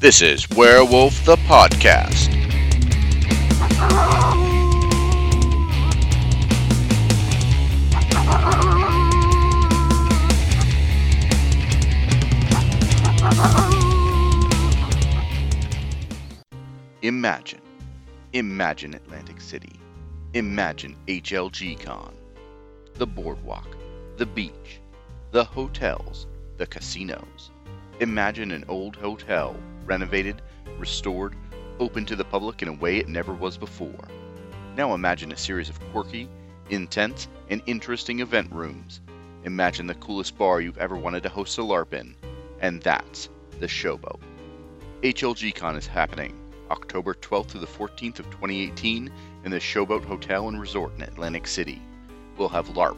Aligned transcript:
This 0.00 0.22
is 0.22 0.48
Werewolf 0.48 1.26
the 1.26 1.36
Podcast. 1.36 2.32
Imagine. 17.02 17.60
Imagine 18.32 18.94
Atlantic 18.94 19.38
City. 19.42 19.78
Imagine 20.32 20.96
HLG 21.08 21.78
Con. 21.78 22.14
The 22.94 23.06
boardwalk, 23.06 23.76
the 24.16 24.24
beach, 24.24 24.80
the 25.32 25.44
hotels, 25.44 26.26
the 26.56 26.66
casinos. 26.66 27.50
Imagine 28.00 28.50
an 28.52 28.64
old 28.66 28.96
hotel, 28.96 29.54
renovated, 29.90 30.40
restored, 30.78 31.34
open 31.80 32.06
to 32.06 32.14
the 32.14 32.24
public 32.24 32.62
in 32.62 32.68
a 32.68 32.72
way 32.72 32.98
it 32.98 33.08
never 33.08 33.34
was 33.34 33.58
before. 33.58 34.06
Now 34.76 34.94
imagine 34.94 35.32
a 35.32 35.36
series 35.36 35.68
of 35.68 35.80
quirky, 35.90 36.28
intense, 36.70 37.26
and 37.48 37.60
interesting 37.66 38.20
event 38.20 38.52
rooms. 38.52 39.00
Imagine 39.42 39.88
the 39.88 39.94
coolest 39.96 40.38
bar 40.38 40.60
you've 40.60 40.78
ever 40.78 40.96
wanted 40.96 41.24
to 41.24 41.28
host 41.28 41.58
a 41.58 41.62
LARP 41.62 41.92
in, 41.92 42.14
and 42.60 42.80
that's 42.80 43.30
the 43.58 43.66
Showboat. 43.66 44.20
HLG 45.02 45.52
Con 45.56 45.74
is 45.74 45.88
happening 45.88 46.38
October 46.70 47.14
12th 47.14 47.48
to 47.48 47.58
the 47.58 47.66
14th 47.66 48.20
of 48.20 48.26
2018 48.26 49.10
in 49.44 49.50
the 49.50 49.58
Showboat 49.58 50.04
Hotel 50.04 50.46
and 50.46 50.60
Resort 50.60 50.92
in 50.94 51.02
Atlantic 51.02 51.48
City. 51.48 51.82
We'll 52.36 52.48
have 52.50 52.74
LARP, 52.74 52.96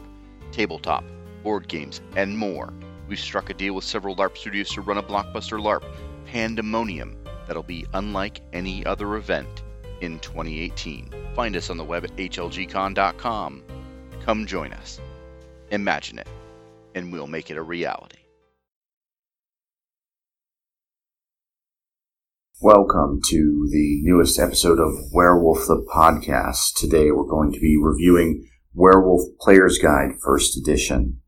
tabletop, 0.51 1.03
board 1.41 1.67
games, 1.67 2.01
and 2.15 2.37
more. 2.37 2.71
We've 3.07 3.19
struck 3.19 3.49
a 3.49 3.55
deal 3.55 3.73
with 3.73 3.83
several 3.83 4.15
LARP 4.15 4.37
studios 4.37 4.69
to 4.73 4.81
run 4.81 4.99
a 4.99 5.03
blockbuster 5.03 5.59
LARP, 5.59 5.83
Pandemonium, 6.33 7.15
that'll 7.45 7.61
be 7.61 7.85
unlike 7.93 8.41
any 8.53 8.83
other 8.87 9.17
event 9.17 9.61
in 10.01 10.17
2018. 10.17 11.13
Find 11.35 11.55
us 11.55 11.69
on 11.69 11.77
the 11.77 11.83
web 11.83 12.03
at 12.05 12.15
hlgcon.com. 12.15 13.61
Come 14.25 14.47
join 14.47 14.73
us. 14.73 14.99
Imagine 15.69 16.17
it, 16.17 16.27
and 16.95 17.11
we'll 17.13 17.27
make 17.27 17.51
it 17.51 17.57
a 17.57 17.61
reality. 17.61 18.17
Welcome 22.59 23.19
to 23.25 23.67
the 23.71 23.99
newest 24.01 24.39
episode 24.39 24.79
of 24.79 25.11
Werewolf 25.13 25.67
the 25.67 25.85
Podcast. 25.95 26.73
Today 26.75 27.11
we're 27.11 27.29
going 27.29 27.51
to 27.51 27.59
be 27.59 27.77
reviewing 27.79 28.49
Werewolf 28.73 29.21
Player's 29.39 29.77
Guide 29.77 30.13
First 30.19 30.57
Edition. 30.57 31.19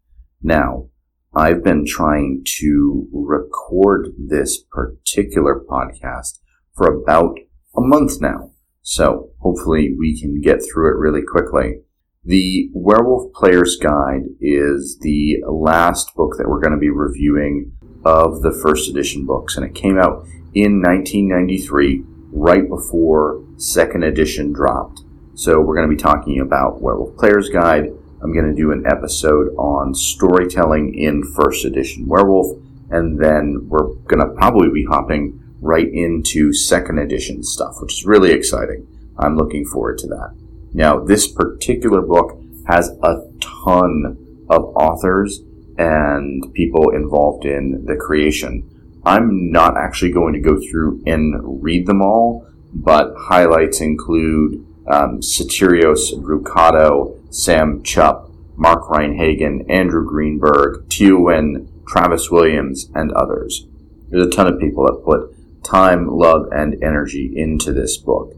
Now, 0.42 0.90
I've 1.36 1.64
been 1.64 1.86
trying 1.86 2.44
to 2.60 3.08
record 3.12 4.14
this 4.18 4.64
particular 4.72 5.62
podcast 5.70 6.40
for 6.74 6.88
about 6.88 7.38
a 7.76 7.82
month 7.82 8.22
now, 8.22 8.52
so 8.82 9.32
hopefully 9.40 9.94
we 10.00 10.18
can 10.20 10.40
get 10.40 10.62
through 10.64 10.92
it 10.92 10.98
really 10.98 11.24
quickly. 11.30 11.82
The 12.24 12.70
Werewolf 12.74 13.34
Player's 13.34 13.76
Guide 13.76 14.24
is 14.40 14.98
the 15.02 15.44
last 15.46 16.16
book 16.16 16.36
that 16.38 16.48
we're 16.48 16.62
going 16.62 16.74
to 16.74 16.80
be 16.80 16.90
reviewing 16.90 17.74
of 18.06 18.42
the 18.42 18.58
first 18.64 18.90
edition 18.90 19.26
books, 19.26 19.58
and 19.58 19.66
it 19.66 19.76
came 19.76 19.98
out 19.98 20.26
in 20.54 20.82
1993, 20.82 22.02
right 22.32 22.70
before 22.70 23.44
second 23.58 24.04
edition 24.04 24.54
dropped. 24.54 25.02
So 25.34 25.60
we're 25.60 25.76
going 25.76 25.90
to 25.90 25.96
be 25.96 26.02
talking 26.02 26.40
about 26.40 26.82
Werewolf 26.82 27.18
Player's 27.18 27.50
Guide. 27.50 27.90
I'm 28.26 28.34
going 28.34 28.50
to 28.50 28.60
do 28.60 28.72
an 28.72 28.88
episode 28.88 29.56
on 29.56 29.94
storytelling 29.94 30.96
in 30.96 31.22
first 31.36 31.64
edition 31.64 32.08
Werewolf, 32.08 32.60
and 32.90 33.24
then 33.24 33.68
we're 33.70 33.94
going 34.08 34.20
to 34.20 34.34
probably 34.36 34.70
be 34.74 34.84
hopping 34.84 35.44
right 35.62 35.88
into 35.88 36.52
second 36.52 36.98
edition 36.98 37.44
stuff, 37.44 37.76
which 37.80 37.94
is 37.94 38.06
really 38.08 38.32
exciting. 38.32 38.88
I'm 39.20 39.38
looking 39.38 39.64
forward 39.64 40.00
to 40.00 40.08
that. 40.08 40.36
Now, 40.74 40.98
this 40.98 41.28
particular 41.28 42.02
book 42.02 42.42
has 42.68 42.90
a 43.04 43.30
ton 43.40 44.18
of 44.50 44.74
authors 44.76 45.42
and 45.78 46.52
people 46.56 46.96
involved 46.96 47.46
in 47.46 47.86
the 47.86 47.96
creation. 47.96 48.68
I'm 49.06 49.52
not 49.52 49.78
actually 49.78 50.14
going 50.14 50.34
to 50.34 50.40
go 50.40 50.60
through 50.60 51.04
and 51.06 51.64
read 51.64 51.86
them 51.86 52.02
all, 52.02 52.48
but 52.74 53.14
highlights 53.16 53.82
include 53.82 54.66
um, 54.88 55.20
Brucato, 55.20 57.18
Sam 57.34 57.84
Chupp, 57.84 58.32
Mark 58.56 58.90
Rein-Hagen, 58.90 59.70
Andrew 59.70 60.06
Greenberg, 60.08 60.88
Teeuwynn, 60.88 61.68
Travis 61.88 62.32
Williams, 62.32 62.90
and 62.96 63.12
others. 63.12 63.68
There's 64.10 64.28
a 64.28 64.30
ton 64.30 64.48
of 64.48 64.60
people 64.60 64.86
that 64.86 65.04
put 65.04 65.36
time, 65.64 66.08
love, 66.08 66.48
and 66.52 66.82
energy 66.84 67.34
into 67.36 67.74
this 67.74 67.98
book. 67.98 68.34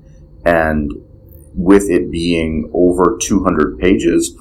And 0.46 0.92
with 1.54 1.90
it 1.90 2.10
being 2.12 2.70
over 2.74 3.18
200 3.22 3.78
pages, 3.78 4.36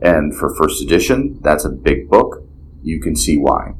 and 0.00 0.34
for 0.34 0.54
first 0.54 0.82
edition, 0.82 1.38
that's 1.42 1.64
a 1.64 1.70
big 1.70 2.08
book, 2.08 2.42
you 2.82 3.00
can 3.00 3.16
see 3.16 3.36
why. 3.36 3.74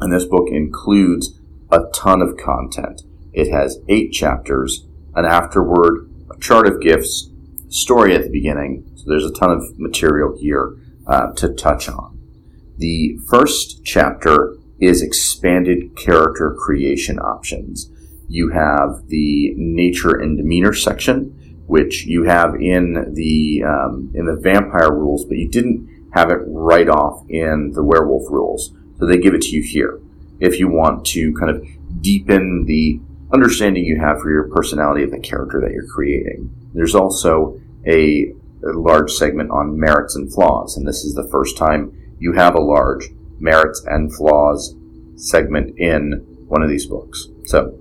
And 0.00 0.12
this 0.12 0.24
book 0.24 0.48
includes 0.50 1.38
a 1.70 1.84
ton 1.92 2.22
of 2.22 2.36
content. 2.36 3.02
It 3.32 3.50
has 3.50 3.78
eight 3.88 4.12
chapters, 4.12 4.86
an 5.14 5.24
afterword, 5.24 6.08
chart 6.40 6.66
of 6.66 6.80
gifts, 6.80 7.30
story 7.68 8.14
at 8.14 8.22
the 8.22 8.30
beginning. 8.30 8.90
So 8.96 9.04
there's 9.06 9.24
a 9.24 9.32
ton 9.32 9.50
of 9.50 9.78
material 9.78 10.36
here 10.38 10.76
uh, 11.06 11.32
to 11.32 11.52
touch 11.54 11.88
on. 11.88 12.18
The 12.78 13.18
first 13.28 13.84
chapter 13.84 14.56
is 14.80 15.02
expanded 15.02 15.96
character 15.96 16.54
creation 16.56 17.18
options. 17.18 17.90
You 18.28 18.50
have 18.50 19.08
the 19.08 19.54
nature 19.56 20.14
and 20.14 20.36
demeanor 20.36 20.74
section, 20.74 21.62
which 21.66 22.04
you 22.04 22.24
have 22.24 22.54
in 22.54 23.12
the 23.14 23.64
um, 23.66 24.12
in 24.14 24.26
the 24.26 24.36
vampire 24.36 24.92
rules, 24.92 25.24
but 25.24 25.38
you 25.38 25.48
didn't 25.48 26.10
have 26.14 26.30
it 26.30 26.40
right 26.46 26.88
off 26.88 27.24
in 27.28 27.72
the 27.72 27.82
werewolf 27.82 28.30
rules. 28.30 28.72
So 28.98 29.06
they 29.06 29.18
give 29.18 29.34
it 29.34 29.42
to 29.42 29.50
you 29.50 29.62
here 29.62 30.00
if 30.40 30.58
you 30.58 30.68
want 30.68 31.04
to 31.06 31.34
kind 31.34 31.50
of 31.50 31.66
deepen 32.00 32.64
the 32.66 33.00
understanding 33.32 33.84
you 33.84 34.00
have 34.00 34.20
for 34.20 34.30
your 34.30 34.48
personality 34.48 35.04
of 35.04 35.10
the 35.10 35.18
character 35.18 35.60
that 35.60 35.72
you're 35.72 35.86
creating. 35.86 36.50
There's 36.74 36.94
also 36.94 37.60
a, 37.86 38.32
a, 38.64 38.72
large 38.72 39.12
segment 39.12 39.50
on 39.50 39.78
merits 39.78 40.16
and 40.16 40.32
flaws, 40.32 40.76
and 40.76 40.86
this 40.86 41.04
is 41.04 41.14
the 41.14 41.28
first 41.28 41.56
time 41.56 41.92
you 42.18 42.32
have 42.32 42.54
a 42.54 42.60
large 42.60 43.10
merits 43.38 43.84
and 43.86 44.14
flaws 44.14 44.74
segment 45.16 45.78
in 45.78 46.24
one 46.48 46.62
of 46.62 46.68
these 46.68 46.86
books. 46.86 47.28
So, 47.44 47.78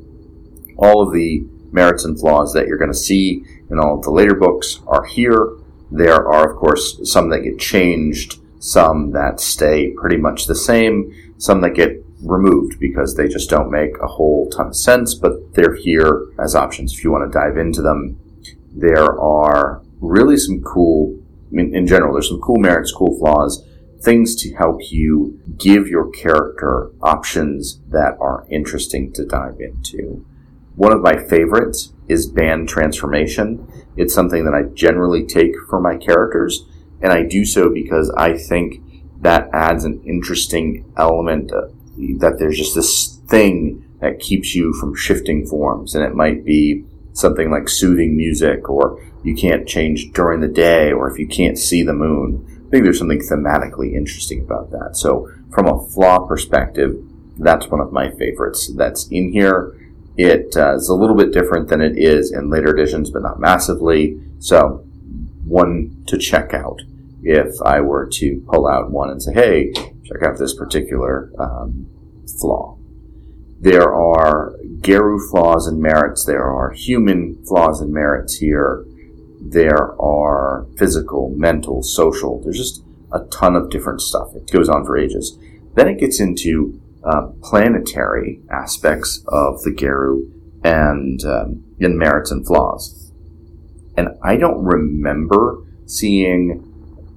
all 0.78 1.02
of 1.02 1.14
the 1.14 1.46
merits 1.72 2.06
and 2.06 2.20
flaws 2.20 2.54
that 2.54 2.68
you're 2.68 2.78
going 2.78 2.92
to 2.92 2.98
see 2.98 3.44
in 3.70 3.80
all 3.80 3.98
of 3.98 4.04
the 4.04 4.12
later 4.12 4.36
books 4.36 4.80
are 4.88 5.06
here. 5.06 5.58
There 5.92 6.28
are, 6.28 6.52
of 6.52 6.58
course, 6.58 7.00
some 7.10 7.30
that 7.30 7.42
get 7.42 7.60
changed, 7.60 8.40
some 8.60 9.12
that 9.12 9.40
stay 9.40 9.92
pretty 9.92 10.18
much 10.18 10.46
the 10.46 10.56
same, 10.56 11.34
some 11.38 11.62
that 11.62 11.72
get 11.72 12.04
removed 12.22 12.80
because 12.80 13.16
they 13.16 13.28
just 13.28 13.50
don't 13.50 13.72
make 13.72 13.98
a 14.02 14.08
whole 14.08 14.50
ton 14.50 14.68
of 14.68 14.76
sense, 14.76 15.14
but 15.14 15.54
they're 15.54 15.76
here 15.76 16.28
as 16.40 16.56
options 16.56 16.94
if 16.94 17.04
you 17.04 17.12
want 17.12 17.32
to 17.32 17.40
dive 17.40 17.58
into 17.58 17.82
them. 17.82 18.20
There 18.74 19.20
are 19.20 19.82
really 20.00 20.38
some 20.38 20.62
cool, 20.62 21.20
I 21.52 21.56
mean, 21.56 21.76
in 21.76 21.88
general, 21.88 22.14
there's 22.14 22.30
some 22.30 22.42
cool 22.42 22.60
merits, 22.60 22.92
cool 22.92 23.18
flaws, 23.18 23.64
things 24.02 24.36
to 24.36 24.54
help 24.56 24.80
you 24.92 25.40
give 25.58 25.88
your 25.88 26.10
character 26.12 26.92
options 27.02 27.80
that 27.90 28.16
are 28.20 28.46
interesting 28.50 29.12
to 29.14 29.26
dive 29.26 29.60
into. 29.60 30.26
One 30.76 30.94
of 30.94 31.02
my 31.02 31.18
favorites 31.18 31.94
is 32.08 32.28
banned 32.28 32.70
transformation. 32.70 33.68
It's 33.96 34.14
something 34.14 34.46
that 34.46 34.54
I 34.54 34.72
generally 34.74 35.26
take 35.26 35.56
for 35.68 35.80
my 35.80 35.98
characters, 35.98 36.66
and 37.02 37.12
I 37.12 37.24
do 37.24 37.46
so 37.46 37.70
because 37.74 38.14
I 38.16 38.38
think 38.38 38.82
that 39.22 39.50
adds 39.52 39.84
an 39.84 40.04
interesting 40.06 40.92
element 40.96 41.52
that 42.20 42.38
there's 42.40 42.58
just 42.58 42.76
this 42.76 43.20
thing 43.28 43.84
that 44.00 44.20
keeps 44.20 44.56
you 44.56 44.74
from 44.74 44.96
shifting 44.96 45.46
forms. 45.46 45.96
And 45.96 46.04
it 46.04 46.16
might 46.16 46.46
be 46.46 46.86
something 47.14 47.50
like 47.50 47.68
soothing 47.68 48.16
music, 48.16 48.70
or 48.70 49.04
you 49.24 49.36
can't 49.36 49.68
change 49.68 50.12
during 50.14 50.40
the 50.40 50.48
day, 50.48 50.92
or 50.92 51.10
if 51.10 51.18
you 51.18 51.28
can't 51.28 51.58
see 51.58 51.84
the 51.84 51.94
moon. 51.94 52.46
I 52.68 52.70
think 52.70 52.84
there's 52.84 53.00
something 53.00 53.22
thematically 53.22 53.94
interesting 53.94 54.42
about 54.42 54.72
that. 54.72 54.96
So, 54.96 55.30
from 55.52 55.68
a 55.68 55.88
flaw 55.88 56.28
perspective, 56.28 56.96
that's 57.38 57.68
one 57.68 57.82
of 57.82 57.92
my 57.92 58.12
favorites 58.12 58.72
that's 58.76 59.08
in 59.08 59.32
here. 59.32 59.74
It 60.18 60.56
uh, 60.58 60.76
is 60.76 60.90
a 60.90 60.96
little 60.96 61.16
bit 61.16 61.32
different 61.32 61.70
than 61.70 61.82
it 61.82 61.98
is 61.98 62.32
in 62.32 62.50
later 62.50 62.74
editions, 62.76 63.10
but 63.10 63.22
not 63.22 63.40
massively. 63.40 64.20
So, 64.40 64.84
one 65.46 66.04
to 66.08 66.18
check 66.18 66.54
out 66.54 66.82
if 67.24 67.62
I 67.62 67.82
were 67.82 68.08
to 68.14 68.44
pull 68.48 68.68
out 68.68 68.92
one 68.92 69.10
and 69.10 69.22
say, 69.22 69.34
hey, 69.34 69.74
check 70.08 70.24
out 70.24 70.38
this 70.38 70.56
particular 70.56 71.32
um, 71.40 71.88
flaw. 72.40 72.78
There 73.60 73.94
are 73.94 74.56
Garou 74.82 75.20
flaws 75.30 75.68
and 75.68 75.82
merits. 75.82 76.26
There 76.26 76.44
are 76.44 76.72
human 76.72 77.44
flaws 77.46 77.82
and 77.82 77.92
merits 77.92 78.36
here. 78.36 78.86
There 79.42 80.00
are 80.00 80.68
physical, 80.78 81.34
mental, 81.36 81.82
social. 81.84 82.42
There's 82.42 82.58
just 82.58 82.84
a 83.12 83.20
ton 83.32 83.56
of 83.56 83.70
different 83.70 84.02
stuff. 84.02 84.36
It 84.36 84.52
goes 84.52 84.70
on 84.70 84.86
for 84.86 84.98
ages. 84.98 85.38
Then 85.74 85.88
it 85.88 86.00
gets 86.00 86.20
into 86.20 86.80
uh, 87.04 87.28
planetary 87.42 88.42
aspects 88.52 89.24
of 89.28 89.64
the 89.64 89.72
Garou 89.72 90.32
and 90.64 91.24
um, 91.24 91.64
in 91.80 91.98
merits 91.98 92.32
and 92.32 92.46
flaws. 92.46 93.12
And 93.96 94.10
I 94.24 94.38
don't 94.38 94.64
remember 94.64 95.64
seeing 95.86 96.64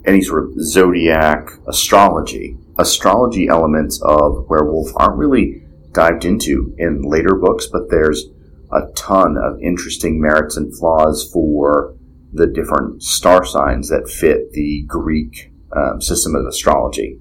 any 0.06 0.22
sort 0.22 0.44
of 0.44 0.52
zodiac 0.62 1.50
astrology. 1.66 2.56
Astrology 2.80 3.46
elements 3.48 4.00
of 4.02 4.48
werewolf 4.48 4.90
aren't 4.96 5.18
really 5.18 5.62
dived 5.92 6.24
into 6.24 6.74
in 6.78 7.02
later 7.02 7.34
books, 7.34 7.66
but 7.66 7.90
there's 7.90 8.26
a 8.72 8.90
ton 8.94 9.36
of 9.36 9.60
interesting 9.60 10.20
merits 10.20 10.56
and 10.56 10.76
flaws 10.76 11.28
for 11.30 11.94
the 12.32 12.46
different 12.46 13.02
star 13.02 13.44
signs 13.44 13.88
that 13.88 14.08
fit 14.08 14.52
the 14.52 14.84
Greek 14.86 15.52
um, 15.76 16.00
system 16.00 16.34
of 16.34 16.46
astrology. 16.46 17.18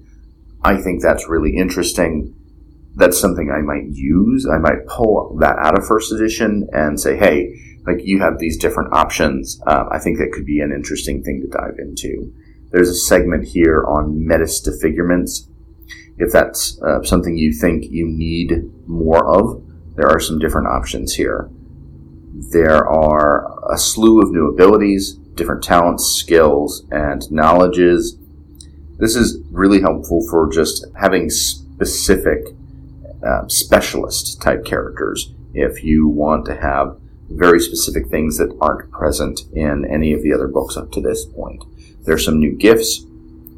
I 0.62 0.80
think 0.80 1.02
that's 1.02 1.28
really 1.28 1.56
interesting. 1.56 2.34
That's 2.94 3.20
something 3.20 3.50
I 3.50 3.60
might 3.60 3.88
use. 3.90 4.48
I 4.50 4.58
might 4.58 4.86
pull 4.86 5.36
that 5.40 5.56
out 5.58 5.78
of 5.78 5.86
first 5.86 6.12
edition 6.12 6.68
and 6.72 6.98
say, 6.98 7.16
hey, 7.16 7.54
like 7.86 7.98
you 8.04 8.20
have 8.20 8.38
these 8.38 8.58
different 8.58 8.92
options. 8.92 9.60
Uh, 9.66 9.84
I 9.90 9.98
think 9.98 10.18
that 10.18 10.32
could 10.32 10.46
be 10.46 10.60
an 10.60 10.72
interesting 10.72 11.22
thing 11.22 11.42
to 11.42 11.48
dive 11.48 11.78
into. 11.78 12.32
There's 12.70 12.88
a 12.88 12.94
segment 12.94 13.48
here 13.48 13.84
on 13.84 14.26
metis 14.26 14.60
disfigurements. 14.60 15.48
If 16.18 16.32
that's 16.32 16.80
uh, 16.82 17.02
something 17.02 17.36
you 17.36 17.52
think 17.52 17.84
you 17.90 18.06
need 18.06 18.70
more 18.86 19.26
of, 19.26 19.62
there 19.96 20.08
are 20.08 20.20
some 20.20 20.38
different 20.38 20.68
options 20.68 21.14
here. 21.14 21.50
There 22.52 22.86
are 22.86 23.72
a 23.72 23.76
slew 23.76 24.20
of 24.20 24.30
new 24.30 24.48
abilities, 24.48 25.14
different 25.34 25.64
talents, 25.64 26.06
skills, 26.06 26.86
and 26.90 27.30
knowledges. 27.30 28.16
This 28.98 29.16
is 29.16 29.38
really 29.50 29.80
helpful 29.80 30.26
for 30.30 30.50
just 30.52 30.86
having 31.00 31.30
specific 31.30 32.44
uh, 33.26 33.48
specialist 33.48 34.40
type 34.40 34.64
characters. 34.64 35.32
If 35.54 35.82
you 35.82 36.06
want 36.06 36.46
to 36.46 36.56
have 36.60 37.00
very 37.30 37.60
specific 37.60 38.08
things 38.08 38.38
that 38.38 38.56
aren't 38.60 38.90
present 38.90 39.40
in 39.52 39.84
any 39.84 40.12
of 40.12 40.22
the 40.22 40.32
other 40.32 40.48
books 40.48 40.76
up 40.76 40.90
to 40.92 41.00
this 41.00 41.24
point. 41.24 41.64
There's 42.04 42.24
some 42.24 42.38
new 42.38 42.52
gifts, 42.52 43.04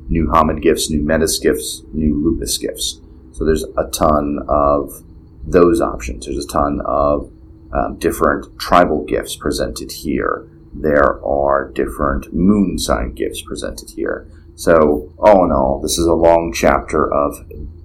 new 0.08 0.26
Homid 0.26 0.62
gifts, 0.62 0.90
new 0.90 1.02
Metis 1.02 1.38
gifts, 1.38 1.82
new 1.92 2.14
Lupus 2.14 2.58
gifts. 2.58 3.00
So 3.32 3.44
there's 3.44 3.64
a 3.64 3.88
ton 3.92 4.40
of 4.48 5.02
those 5.44 5.80
options. 5.80 6.26
There's 6.26 6.44
a 6.44 6.48
ton 6.48 6.80
of 6.84 7.32
um, 7.72 7.98
different 7.98 8.58
tribal 8.58 9.04
gifts 9.04 9.36
presented 9.36 9.92
here. 9.92 10.48
There 10.74 11.24
are 11.24 11.70
different 11.70 12.32
moon 12.32 12.78
sign 12.78 13.12
gifts 13.14 13.42
presented 13.42 13.90
here. 13.90 14.26
So, 14.54 15.12
all 15.18 15.44
in 15.44 15.52
all, 15.52 15.80
this 15.80 15.98
is 15.98 16.06
a 16.06 16.12
long 16.12 16.52
chapter 16.54 17.12
of 17.12 17.34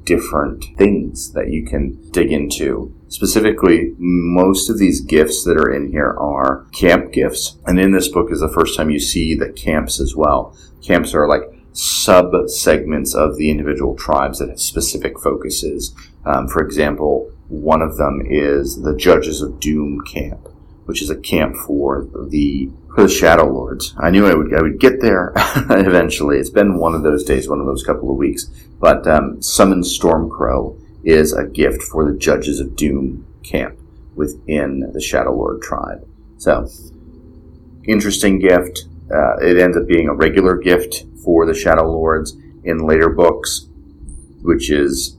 different 0.03 0.65
things 0.77 1.31
that 1.31 1.49
you 1.49 1.65
can 1.65 1.97
dig 2.11 2.31
into. 2.31 2.93
Specifically, 3.09 3.93
most 3.97 4.69
of 4.69 4.77
these 4.77 5.01
gifts 5.01 5.43
that 5.45 5.57
are 5.57 5.71
in 5.71 5.91
here 5.91 6.15
are 6.19 6.65
camp 6.73 7.13
gifts. 7.13 7.57
And 7.65 7.79
in 7.79 7.91
this 7.91 8.09
book 8.09 8.31
is 8.31 8.41
the 8.41 8.51
first 8.53 8.75
time 8.75 8.89
you 8.89 8.99
see 8.99 9.33
the 9.33 9.51
camps 9.51 9.99
as 9.99 10.15
well. 10.15 10.57
Camps 10.81 11.13
are 11.13 11.27
like 11.27 11.43
sub 11.71 12.31
segments 12.47 13.13
of 13.13 13.37
the 13.37 13.49
individual 13.49 13.95
tribes 13.95 14.39
that 14.39 14.49
have 14.49 14.59
specific 14.59 15.19
focuses. 15.19 15.95
Um, 16.25 16.47
for 16.47 16.61
example, 16.61 17.31
one 17.47 17.81
of 17.81 17.97
them 17.97 18.21
is 18.25 18.81
the 18.81 18.95
Judges 18.95 19.41
of 19.41 19.59
Doom 19.59 20.01
camp, 20.01 20.49
which 20.85 21.01
is 21.01 21.09
a 21.09 21.15
camp 21.15 21.55
for 21.55 22.07
the 22.29 22.69
for 22.93 23.03
the 23.03 23.09
Shadow 23.09 23.45
Lords. 23.45 23.93
I 23.97 24.09
knew 24.09 24.25
I 24.27 24.33
would 24.33 24.53
I 24.53 24.61
would 24.61 24.79
get 24.79 25.01
there 25.01 25.31
eventually. 25.69 26.39
It's 26.39 26.49
been 26.49 26.77
one 26.77 26.95
of 26.95 27.03
those 27.03 27.23
days, 27.23 27.47
one 27.47 27.59
of 27.59 27.67
those 27.67 27.83
couple 27.83 28.11
of 28.11 28.17
weeks. 28.17 28.49
But 28.79 29.07
um, 29.07 29.41
Summon 29.41 29.81
Stormcrow 29.81 30.81
is 31.07 31.31
a 31.31 31.45
gift 31.45 31.81
for 31.81 32.03
the 32.05 32.17
Judges 32.17 32.59
of 32.59 32.75
Doom 32.75 33.25
camp 33.41 33.79
within 34.15 34.91
the 34.91 34.99
Shadow 34.99 35.33
Lord 35.33 35.61
tribe. 35.61 36.05
So, 36.37 36.67
interesting 37.85 38.39
gift. 38.39 38.85
Uh, 39.09 39.37
it 39.37 39.57
ends 39.57 39.77
up 39.77 39.87
being 39.87 40.09
a 40.09 40.13
regular 40.13 40.57
gift 40.57 41.05
for 41.23 41.45
the 41.45 41.53
Shadow 41.53 41.89
Lords 41.89 42.35
in 42.65 42.79
later 42.79 43.07
books, 43.07 43.69
which 44.41 44.69
is 44.69 45.17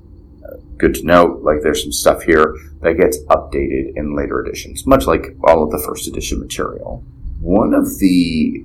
good 0.76 0.94
to 0.94 1.04
note, 1.04 1.42
like 1.42 1.62
there's 1.62 1.82
some 1.82 1.92
stuff 1.92 2.22
here 2.22 2.54
that 2.82 2.98
gets 2.98 3.18
updated 3.24 3.92
in 3.96 4.14
later 4.14 4.40
editions, 4.44 4.86
much 4.86 5.06
like 5.06 5.34
all 5.44 5.62
of 5.62 5.70
the 5.70 5.82
first 5.86 6.06
edition 6.06 6.38
material. 6.38 7.02
One 7.40 7.72
of 7.72 7.98
the 7.98 8.64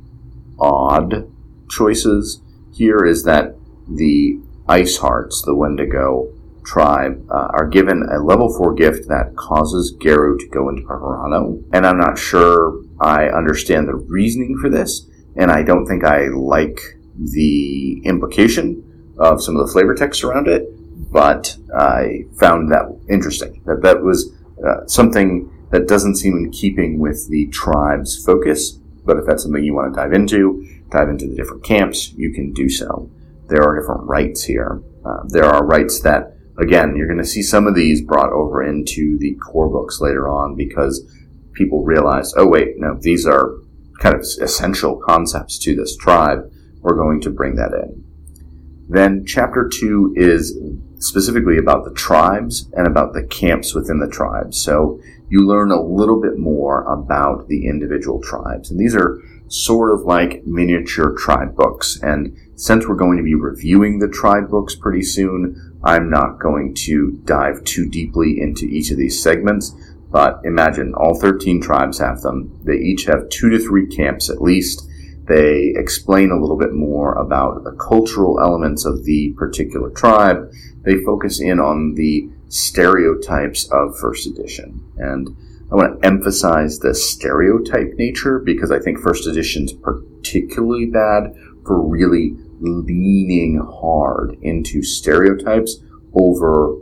odd 0.60 1.32
choices 1.70 2.42
here 2.74 3.06
is 3.06 3.24
that 3.24 3.56
the 3.88 4.40
Ice 4.68 4.98
Hearts, 4.98 5.42
the 5.42 5.56
Wendigo 5.56 6.33
tribe, 6.66 7.26
uh, 7.30 7.50
are 7.54 7.68
given 7.68 8.04
a 8.12 8.20
level 8.20 8.54
4 8.56 8.74
gift 8.74 9.08
that 9.08 9.36
causes 9.36 9.96
Garou 10.00 10.38
to 10.38 10.48
go 10.50 10.70
into 10.70 10.84
Harano. 10.84 11.64
And 11.74 11.86
I'm 11.86 11.98
not 11.98 12.18
sure 12.18 12.82
I 13.00 13.28
understand 13.28 13.88
the 13.88 13.96
reasoning 13.96 14.58
for 14.62 14.70
this, 14.70 15.08
and 15.36 15.52
I 15.52 15.64
don't 15.64 15.86
think 15.86 16.04
I 16.04 16.28
like 16.28 16.80
the 17.18 18.02
implication 18.06 19.14
of 19.20 19.44
some 19.44 19.56
of 19.56 19.66
the 19.66 19.72
flavor 19.72 19.94
text 19.94 20.24
around 20.24 20.48
it 20.48 20.68
but 21.14 21.56
I 21.78 22.26
found 22.40 22.72
that 22.72 22.86
interesting. 23.08 23.62
That 23.66 23.82
that 23.84 24.02
was 24.02 24.34
uh, 24.66 24.88
something 24.88 25.50
that 25.70 25.88
doesn't 25.88 26.16
seem 26.18 26.36
in 26.38 26.52
keeping 26.52 27.00
with 27.00 27.30
the 27.30 27.48
tribe's 27.48 28.24
focus. 28.26 28.72
But 29.06 29.18
if 29.18 29.26
that's 29.26 29.44
something 29.44 29.64
you 29.64 29.76
want 29.76 29.94
to 29.94 30.00
dive 30.00 30.14
into, 30.14 30.68
dive 30.90 31.10
into 31.10 31.28
the 31.28 31.36
different 31.36 31.64
camps, 31.64 32.12
you 32.14 32.34
can 32.34 32.52
do 32.54 32.68
so. 32.68 33.10
There 33.48 33.62
are 33.62 33.80
different 33.80 34.04
rites 34.06 34.44
here. 34.44 34.82
Uh, 35.06 35.24
there 35.28 35.46
are 35.46 35.66
rites 35.66 36.02
that, 36.02 36.33
again, 36.58 36.96
you're 36.96 37.08
going 37.08 37.20
to 37.20 37.26
see 37.26 37.42
some 37.42 37.68
of 37.68 37.76
these 37.76 38.02
brought 38.02 38.32
over 38.32 38.64
into 38.64 39.18
the 39.20 39.36
core 39.36 39.70
books 39.70 40.00
later 40.00 40.30
on 40.30 40.56
because 40.56 41.06
people 41.54 41.84
realize, 41.84 42.34
oh 42.38 42.48
wait, 42.48 42.76
no, 42.78 42.98
these 43.00 43.26
are 43.26 43.54
kind 44.00 44.16
of 44.16 44.22
essential 44.42 45.00
concepts 45.06 45.58
to 45.60 45.76
this 45.76 45.96
tribe. 45.96 46.52
We're 46.82 46.96
going 46.96 47.22
to 47.22 47.30
bring 47.30 47.56
that 47.56 47.74
in. 47.74 48.04
Then 48.90 49.26
chapter 49.26 49.70
two 49.72 50.14
is 50.16 50.58
specifically 51.00 51.58
about 51.58 51.86
the 51.86 51.94
tribes 51.94 52.70
and 52.74 52.88
about 52.88 53.14
the 53.14 53.24
camps 53.24 53.74
within 53.74 54.00
the 54.00 54.10
tribes. 54.10 54.62
So 54.62 55.00
you 55.30 55.46
learn 55.46 55.72
a 55.72 55.82
little 55.82 56.22
bit 56.22 56.38
more 56.38 56.84
about 56.84 57.48
the 57.48 57.68
individual 57.68 58.22
tribes. 58.22 58.70
And 58.70 58.80
these 58.80 58.96
are 58.96 59.22
sort 59.48 59.92
of 59.92 60.02
like 60.02 60.46
miniature 60.46 61.16
tribe 61.18 61.56
books. 61.56 62.00
And 62.02 62.38
since 62.56 62.88
we're 62.88 62.96
going 62.96 63.18
to 63.18 63.24
be 63.24 63.36
reviewing 63.36 64.00
the 64.00 64.08
tribe 64.08 64.50
books 64.50 64.76
pretty 64.76 65.02
soon, 65.02 65.80
I'm 65.84 66.10
not 66.10 66.40
going 66.40 66.76
to 66.86 67.20
dive 67.26 67.64
too 67.64 67.90
deeply 67.90 68.40
into 68.40 68.66
each 68.66 68.92
of 68.92 68.98
these 68.98 69.22
segments. 69.22 69.74
But 70.10 70.42
imagine 70.44 70.94
all 70.94 71.20
13 71.20 71.62
tribes 71.62 71.98
have 72.00 72.22
them. 72.22 72.60
They 72.64 72.76
each 72.76 73.06
have 73.06 73.30
two 73.30 73.50
to 73.50 73.58
three 73.58 73.88
camps 73.88 74.30
at 74.30 74.42
least. 74.42 74.88
They 75.28 75.74
explain 75.76 76.30
a 76.30 76.40
little 76.40 76.58
bit 76.58 76.74
more 76.74 77.14
about 77.14 77.64
the 77.64 77.72
cultural 77.72 78.40
elements 78.40 78.86
of 78.86 79.06
the 79.06 79.34
particular 79.38 79.90
tribe 79.90 80.52
they 80.84 81.04
focus 81.04 81.42
in 81.42 81.60
on 81.60 81.96
the 81.96 82.30
stereotypes 82.50 83.68
of 83.72 83.98
first 83.98 84.28
edition. 84.28 84.84
And 84.98 85.30
I 85.72 85.76
want 85.76 86.02
to 86.02 86.08
emphasize 86.08 86.78
the 86.78 86.94
stereotype 86.94 87.94
nature 87.96 88.38
because 88.38 88.70
I 88.70 88.80
think 88.80 89.00
first 89.00 89.26
edition's 89.26 89.74
particularly 89.74 90.86
bad 90.86 91.34
for 91.66 91.82
really 91.82 92.36
leaning 92.60 93.60
hard 93.60 94.38
into 94.42 94.82
stereotypes 94.84 95.84
over 96.14 96.78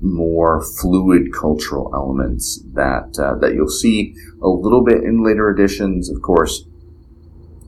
more 0.00 0.62
fluid 0.62 1.32
cultural 1.32 1.90
elements 1.94 2.60
that 2.74 3.16
uh, 3.18 3.36
that 3.36 3.54
you'll 3.54 3.68
see 3.68 4.14
a 4.42 4.48
little 4.48 4.82
bit 4.82 5.04
in 5.04 5.24
later 5.24 5.50
editions. 5.50 6.10
Of 6.10 6.20
course, 6.22 6.64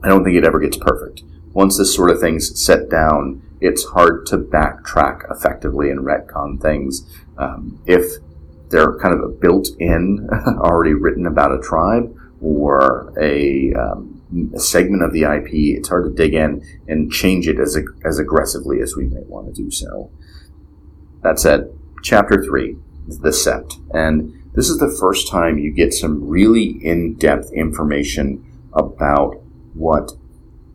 I 0.02 0.08
don't 0.08 0.24
think 0.24 0.36
it 0.36 0.44
ever 0.44 0.58
gets 0.58 0.76
perfect. 0.76 1.22
Once 1.52 1.78
this 1.78 1.94
sort 1.94 2.10
of 2.10 2.20
thing's 2.20 2.60
set 2.60 2.90
down, 2.90 3.40
it's 3.60 3.84
hard 3.84 4.26
to 4.26 4.38
backtrack 4.38 5.30
effectively 5.30 5.90
and 5.90 6.00
retcon 6.00 6.60
things. 6.60 7.08
Um, 7.38 7.80
if 7.86 8.04
they're 8.70 8.98
kind 8.98 9.14
of 9.14 9.20
a 9.20 9.28
built-in, 9.28 10.28
already 10.58 10.94
written 10.94 11.26
about 11.26 11.52
a 11.52 11.60
tribe 11.60 12.14
or 12.40 13.12
a, 13.20 13.72
um, 13.74 14.13
a, 14.54 14.60
segment 14.60 15.02
of 15.02 15.12
the 15.12 15.22
IP, 15.22 15.78
it's 15.78 15.88
hard 15.88 16.04
to 16.04 16.22
dig 16.22 16.34
in 16.34 16.62
and 16.88 17.10
change 17.10 17.48
it 17.48 17.58
as, 17.58 17.78
as 18.04 18.18
aggressively 18.18 18.80
as 18.80 18.96
we 18.96 19.04
may 19.04 19.22
want 19.26 19.46
to 19.46 19.62
do 19.62 19.70
so. 19.70 20.10
That 21.22 21.38
said, 21.38 21.70
chapter 22.02 22.42
three, 22.42 22.76
the 23.06 23.30
Sept, 23.30 23.80
and 23.94 24.34
this 24.54 24.68
is 24.68 24.78
the 24.78 24.96
first 25.00 25.28
time 25.28 25.58
you 25.58 25.72
get 25.72 25.92
some 25.92 26.28
really 26.28 26.78
in-depth 26.82 27.52
information 27.52 28.44
about 28.72 29.40
what 29.74 30.12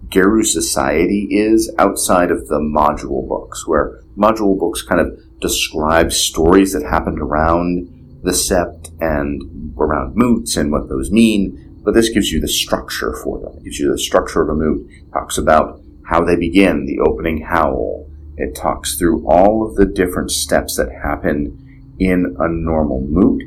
Garou 0.09 0.43
society 0.43 1.27
is 1.31 1.73
outside 1.77 2.31
of 2.31 2.47
the 2.47 2.59
module 2.59 3.27
books, 3.27 3.67
where 3.67 4.01
module 4.17 4.57
books 4.59 4.81
kind 4.81 4.99
of 4.99 5.19
describe 5.39 6.11
stories 6.11 6.73
that 6.73 6.83
happened 6.83 7.19
around 7.19 8.19
the 8.23 8.31
sept 8.31 8.91
and 8.99 9.73
around 9.77 10.15
moots 10.15 10.57
and 10.57 10.71
what 10.71 10.89
those 10.89 11.11
mean. 11.11 11.68
But 11.83 11.93
this 11.93 12.09
gives 12.09 12.31
you 12.31 12.39
the 12.39 12.48
structure 12.48 13.13
for 13.24 13.39
them. 13.39 13.57
It 13.57 13.63
gives 13.63 13.79
you 13.79 13.91
the 13.91 13.98
structure 13.98 14.41
of 14.41 14.50
a 14.50 14.55
moot. 14.55 14.89
It 14.89 15.12
talks 15.12 15.38
about 15.38 15.81
how 16.05 16.24
they 16.24 16.36
begin, 16.36 16.86
the 16.86 17.00
opening 17.00 17.41
howl. 17.41 18.09
It 18.38 18.55
talks 18.55 18.95
through 18.95 19.25
all 19.27 19.67
of 19.67 19.75
the 19.75 19.86
different 19.86 20.31
steps 20.31 20.75
that 20.77 20.91
happen 20.91 21.95
in 22.00 22.36
a 22.39 22.48
normal 22.48 23.01
moot. 23.01 23.43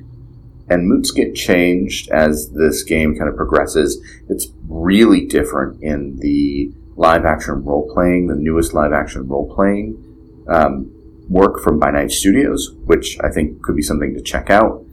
And 0.69 0.89
moots 0.89 1.11
get 1.11 1.35
changed 1.35 2.09
as 2.11 2.51
this 2.51 2.83
game 2.83 3.17
kind 3.17 3.29
of 3.29 3.37
progresses. 3.37 4.03
It's 4.29 4.49
really 4.69 5.27
different 5.27 5.83
in 5.83 6.17
the 6.19 6.73
live 6.97 7.25
action 7.25 7.65
role 7.65 7.91
playing, 7.93 8.29
the 8.29 8.37
newest 8.37 8.75
live 8.75 8.93
action 8.93 9.27
role 9.27 9.53
playing 9.55 10.45
um, 10.49 10.91
work 11.29 11.61
from 11.61 11.79
By 11.79 11.91
Night 11.91 12.11
Studios, 12.11 12.75
which 12.85 13.19
I 13.23 13.31
think 13.31 13.63
could 13.63 13.77
be 13.77 13.83
something 13.83 14.15
to 14.15 14.21
check 14.21 14.51
out. 14.51 14.85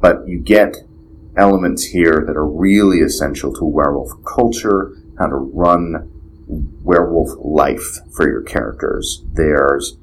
But 0.00 0.26
you 0.26 0.40
get 0.40 0.76
elements 1.36 1.84
here 1.84 2.24
that 2.26 2.36
are 2.36 2.46
really 2.46 3.00
essential 3.00 3.52
to 3.54 3.64
werewolf 3.64 4.10
culture, 4.24 4.92
how 5.18 5.26
to 5.26 5.36
run 5.36 6.10
werewolf 6.46 7.30
life 7.38 7.98
for 8.14 8.28
your 8.28 8.42
characters. 8.42 9.24
There's 9.32 9.96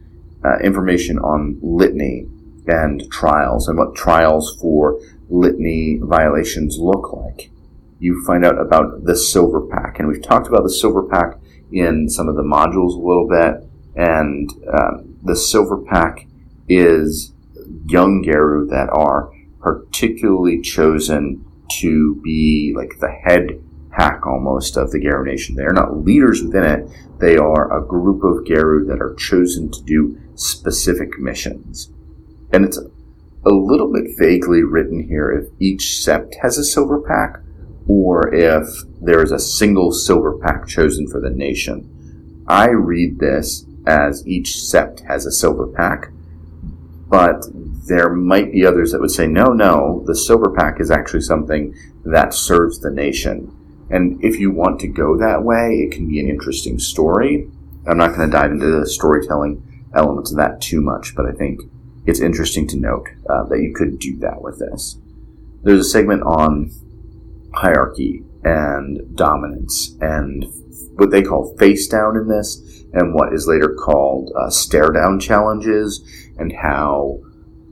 uh, 0.44 0.58
information 0.60 1.20
on 1.20 1.60
litany 1.62 2.26
and 2.68 3.10
trials 3.12 3.68
and 3.68 3.78
what 3.78 3.96
trials 3.96 4.56
for 4.60 5.00
litany 5.30 6.00
violations 6.02 6.78
look 6.80 7.14
like. 7.14 7.52
You 8.00 8.24
find 8.26 8.46
out 8.46 8.60
about 8.60 9.04
the 9.04 9.16
silver 9.16 9.62
pack, 9.62 10.00
and 10.00 10.08
we've 10.08 10.22
talked 10.22 10.48
about 10.48 10.64
the 10.64 10.70
silver 10.70 11.04
pack 11.04 11.38
in 11.72 12.10
some 12.10 12.30
of 12.30 12.36
the 12.36 12.44
modules 12.44 12.96
a 12.96 13.06
little 13.06 13.28
bit. 13.28 13.70
And 13.96 14.50
um, 14.74 15.18
the 15.24 15.36
silver 15.36 15.78
pack 15.78 16.26
is 16.70 17.34
young 17.88 18.22
Garou 18.22 18.68
that 18.68 18.90
are 18.90 19.32
particularly 19.60 20.62
chosen 20.62 21.46
to 21.80 22.16
be 22.24 22.74
like 22.76 23.00
the 23.00 23.12
head 23.12 23.62
pack 23.92 24.26
almost 24.26 24.78
of 24.78 24.92
the 24.92 25.00
Garou 25.00 25.26
Nation. 25.26 25.56
They 25.56 25.64
are 25.64 25.74
not 25.74 26.06
leaders 26.06 26.42
within 26.42 26.64
it. 26.64 26.90
They 27.20 27.38
are 27.38 27.78
a 27.78 27.86
group 27.86 28.24
of 28.24 28.48
Garou 28.48 28.86
that 28.86 29.02
are 29.02 29.16
chosen 29.16 29.72
to 29.72 29.84
do 29.84 30.18
specific 30.36 31.20
missions. 31.20 31.92
And 32.52 32.66
it's 32.66 32.78
a 32.78 33.50
little 33.50 33.92
bit 33.92 34.12
vaguely 34.18 34.64
written 34.64 35.08
here 35.08 35.32
if 35.32 35.50
each 35.60 36.02
sept 36.06 36.36
has 36.42 36.58
a 36.58 36.64
silver 36.64 37.00
pack 37.02 37.40
or 37.88 38.34
if 38.34 38.68
there 39.02 39.24
is 39.24 39.32
a 39.32 39.40
single 39.40 39.92
silver 39.92 40.38
pack 40.38 40.68
chosen 40.68 41.08
for 41.08 41.20
the 41.20 41.30
nation. 41.30 42.46
I 42.48 42.70
read 42.70 43.20
this 43.20 43.66
as 43.86 44.26
each 44.28 44.50
sept 44.50 45.06
has 45.08 45.26
a 45.26 45.32
silver 45.32 45.68
pack, 45.68 46.12
but 47.08 47.46
there 47.90 48.14
might 48.14 48.54
be 48.54 48.66
others 48.66 48.92
that 48.92 49.02
would 49.02 49.12
say, 49.12 49.28
no, 49.28 49.48
no, 49.48 50.04
the 50.06 50.16
silver 50.16 50.52
pack 50.52 50.80
is 50.80 50.92
actually 50.92 51.22
something 51.22 51.76
that 52.06 52.34
serves 52.34 52.80
the 52.80 52.92
nation. 52.92 53.54
And 53.90 54.24
if 54.24 54.40
you 54.40 54.52
want 54.52 54.80
to 54.82 54.88
go 54.88 55.18
that 55.18 55.44
way, 55.44 55.80
it 55.80 55.92
can 55.92 56.08
be 56.08 56.20
an 56.20 56.30
interesting 56.30 56.80
story. 56.80 57.50
I'm 57.88 57.98
not 57.98 58.16
going 58.16 58.30
to 58.30 58.38
dive 58.38 58.52
into 58.52 58.80
the 58.80 58.88
storytelling 58.88 59.64
elements 59.96 60.32
of 60.32 60.38
that 60.38 60.62
too 60.62 60.82
much, 60.82 61.16
but 61.16 61.26
I 61.26 61.32
think 61.32 61.62
it's 62.06 62.20
interesting 62.20 62.68
to 62.68 62.78
note 62.78 63.08
uh, 63.30 63.46
that 63.46 63.62
you 63.62 63.74
could 63.76 64.00
do 64.00 64.18
that 64.20 64.42
with 64.42 64.60
this. 64.60 64.98
There's 65.64 65.86
a 65.86 65.90
segment 65.90 66.22
on 66.24 66.72
hierarchy 67.54 68.24
and 68.44 69.16
dominance 69.18 69.98
and 70.00 70.46
what 70.96 71.12
they 71.12 71.22
call 71.22 71.58
face 71.58 71.88
down 71.88 72.16
in 72.16 72.28
this 72.28 72.84
and 72.94 73.14
what 73.14 73.34
is 73.34 73.48
later 73.48 73.76
called 73.76 74.32
uh, 74.40 74.50
stare 74.50 74.90
down 74.90 75.20
challenges 75.20 76.04
and 76.38 76.54
how 76.54 77.20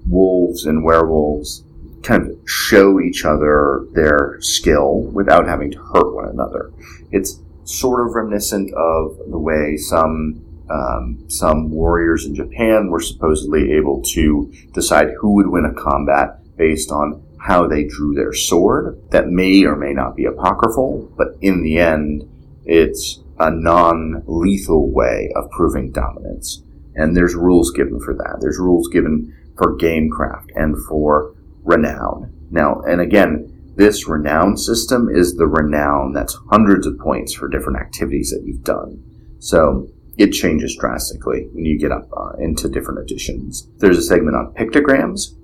wolves 0.09 0.65
and 0.65 0.83
werewolves 0.83 1.63
kind 2.03 2.23
of 2.23 2.37
show 2.47 2.99
each 3.01 3.25
other 3.25 3.85
their 3.93 4.37
skill 4.39 5.01
without 5.13 5.47
having 5.47 5.71
to 5.71 5.79
hurt 5.79 6.15
one 6.15 6.29
another. 6.29 6.71
It's 7.11 7.39
sort 7.65 8.07
of 8.07 8.15
reminiscent 8.15 8.73
of 8.73 9.17
the 9.29 9.39
way 9.39 9.77
some 9.77 10.43
um, 10.69 11.29
some 11.29 11.71
warriors 11.71 12.25
in 12.25 12.35
Japan 12.35 12.89
were 12.89 12.99
supposedly 12.99 13.71
able 13.73 14.01
to 14.13 14.51
decide 14.73 15.09
who 15.19 15.35
would 15.35 15.47
win 15.47 15.65
a 15.65 15.73
combat 15.73 16.39
based 16.57 16.91
on 16.91 17.23
how 17.39 17.67
they 17.67 17.85
drew 17.85 18.13
their 18.13 18.33
sword. 18.33 18.99
That 19.11 19.29
may 19.29 19.63
or 19.63 19.77
may 19.77 19.93
not 19.93 20.15
be 20.15 20.25
apocryphal, 20.25 21.13
but 21.17 21.37
in 21.39 21.63
the 21.63 21.77
end, 21.77 22.29
it's 22.65 23.23
a 23.39 23.49
non-lethal 23.49 24.91
way 24.91 25.31
of 25.35 25.49
proving 25.51 25.91
dominance. 25.91 26.63
And 26.95 27.15
there's 27.15 27.35
rules 27.35 27.71
given 27.71 28.01
for 28.01 28.13
that. 28.15 28.39
There's 28.41 28.59
rules 28.59 28.89
given 28.89 29.33
for 29.57 29.77
gamecraft 29.77 30.49
and 30.55 30.75
for 30.87 31.35
renown. 31.63 32.33
Now, 32.51 32.81
and 32.81 33.01
again, 33.01 33.53
this 33.75 34.07
renown 34.07 34.57
system 34.57 35.07
is 35.09 35.35
the 35.35 35.45
renown 35.45 36.13
that's 36.13 36.37
hundreds 36.49 36.87
of 36.87 36.97
points 36.97 37.33
for 37.33 37.47
different 37.47 37.79
activities 37.79 38.31
that 38.31 38.43
you've 38.45 38.63
done. 38.63 39.03
So 39.39 39.87
it 40.17 40.31
changes 40.31 40.75
drastically 40.79 41.47
when 41.53 41.65
you 41.65 41.77
get 41.77 41.91
up 41.91 42.09
uh, 42.15 42.31
into 42.39 42.69
different 42.69 43.01
editions. 43.01 43.67
There's 43.77 43.99
a 43.99 44.03
segment 44.03 44.35
on 44.35 44.53
pictograms, 44.55 45.35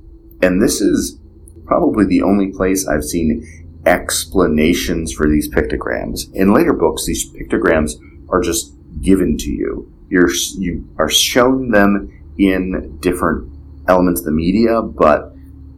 and 0.41 0.61
this 0.61 0.81
is 0.81 1.19
probably 1.65 2.05
the 2.05 2.23
only 2.23 2.51
place 2.51 2.87
I've 2.87 3.03
seen 3.03 3.45
explanations 3.85 5.13
for 5.13 5.29
these 5.29 5.53
pictograms. 5.53 6.33
In 6.33 6.53
later 6.53 6.73
books, 6.73 7.05
these 7.05 7.31
pictograms 7.31 7.91
are 8.29 8.41
just 8.41 8.73
given 9.01 9.37
to 9.37 9.51
you. 9.51 9.91
You're 10.09 10.31
you 10.57 10.89
are 10.97 11.09
shown 11.09 11.69
them 11.69 12.33
in 12.37 12.97
different 12.99 13.52
elements 13.87 14.21
of 14.21 14.25
the 14.25 14.31
media, 14.31 14.81
but 14.81 15.33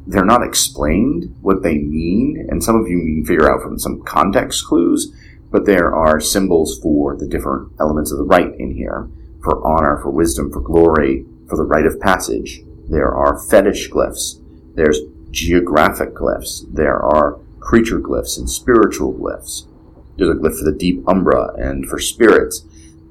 they're 0.07 0.25
not 0.25 0.43
explained 0.43 1.35
what 1.41 1.63
they 1.63 1.77
mean. 1.77 2.47
And 2.50 2.63
some 2.63 2.75
of 2.75 2.88
you 2.88 3.00
can 3.00 3.25
figure 3.25 3.51
out 3.51 3.62
from 3.62 3.79
some 3.79 4.01
context 4.03 4.65
clues, 4.65 5.13
but 5.51 5.65
there 5.65 5.93
are 5.95 6.19
symbols 6.19 6.79
for 6.79 7.15
the 7.15 7.27
different 7.27 7.71
elements 7.79 8.12
of 8.12 8.17
the 8.17 8.25
rite 8.25 8.55
in 8.59 8.71
here 8.71 9.09
for 9.43 9.65
honor, 9.65 10.00
for 10.01 10.09
wisdom, 10.09 10.51
for 10.51 10.59
glory, 10.59 11.25
for 11.47 11.55
the 11.55 11.63
rite 11.63 11.85
of 11.85 12.00
passage. 12.00 12.62
There 12.89 13.13
are 13.13 13.39
fetish 13.39 13.89
glyphs. 13.89 14.41
There's 14.75 15.00
geographic 15.31 16.13
glyphs. 16.13 16.65
There 16.74 16.97
are 16.97 17.39
creature 17.59 18.00
glyphs 18.00 18.38
and 18.38 18.50
spiritual 18.50 19.13
glyphs. 19.13 19.67
There's 20.17 20.29
a 20.29 20.33
glyph 20.33 20.57
for 20.57 20.65
the 20.65 20.77
deep 20.77 21.07
umbra 21.07 21.53
and 21.57 21.88
for 21.88 22.00
spirits. 22.00 22.65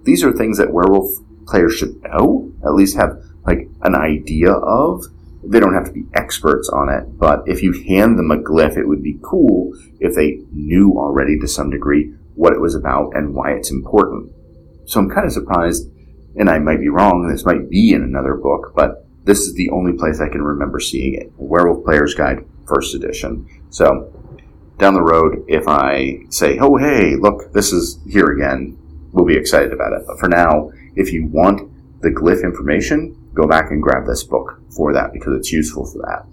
These 0.05 0.23
are 0.23 0.33
things 0.33 0.59
that 0.59 0.73
werewolf 0.73 1.11
players 1.47 1.75
should 1.75 2.03
know, 2.03 2.53
at 2.65 2.75
least 2.75 2.97
have 2.97 3.23
like 3.47 3.69
an 3.83 3.95
idea 3.95 4.53
of. 4.53 5.05
They 5.47 5.61
don't 5.61 5.75
have 5.75 5.85
to 5.85 5.93
be 5.93 6.07
experts 6.15 6.71
on 6.71 6.89
it, 6.89 7.19
but 7.19 7.43
if 7.47 7.63
you 7.63 7.73
hand 7.73 8.19
them 8.19 8.31
a 8.31 8.37
glyph, 8.37 8.79
it 8.79 8.89
would 8.89 9.03
be 9.03 9.19
cool 9.23 9.73
if 10.01 10.15
they 10.15 10.41
knew 10.53 10.93
already 10.97 11.39
to 11.41 11.49
some 11.49 11.69
degree 11.69 12.15
what 12.35 12.55
it 12.55 12.61
was 12.61 12.75
about 12.75 13.15
and 13.15 13.35
why 13.35 13.53
it's 13.53 13.71
important. 13.71 14.33
So 14.87 15.01
I'm 15.01 15.11
kind 15.11 15.27
of 15.27 15.33
surprised, 15.33 15.91
and 16.37 16.49
I 16.49 16.59
might 16.59 16.81
be 16.81 16.89
wrong, 16.89 17.29
this 17.29 17.45
might 17.45 17.69
be 17.69 17.93
in 17.93 18.03
another 18.03 18.35
book, 18.35 18.73
but 18.75 19.07
this 19.25 19.41
is 19.41 19.55
the 19.55 19.71
only 19.71 19.93
place 19.93 20.21
I 20.21 20.29
can 20.29 20.43
remember 20.43 20.81
seeing 20.81 21.15
it. 21.15 21.33
Werewolf 21.37 21.85
Player's 21.85 22.15
Guide, 22.15 22.45
first 22.67 22.95
edition. 22.95 23.47
So 23.71 24.13
down 24.79 24.95
the 24.95 25.03
road, 25.03 25.45
if 25.49 25.69
I 25.69 26.21
say, 26.31 26.59
oh, 26.59 26.77
hey, 26.77 27.17
look, 27.17 27.53
this 27.53 27.73
is 27.73 27.99
here 28.09 28.33
again, 28.33 28.79
we'll 29.13 29.27
be 29.27 29.37
excited 29.37 29.73
about 29.73 29.93
it. 29.93 30.03
But 30.07 30.19
for 30.19 30.29
now, 30.29 30.71
if 30.97 31.13
you 31.13 31.27
want 31.27 31.71
the 32.05 32.11
glyph 32.11 32.45
information, 32.45 33.17
go 33.35 33.47
back 33.49 33.71
and 33.71 33.83
grab 33.83 34.07
this 34.07 34.23
book 34.23 34.61
for 34.71 34.93
that 34.93 35.13
because 35.13 35.35
it's 35.37 35.51
useful 35.51 35.85
for 35.85 35.99
that. 35.99 36.27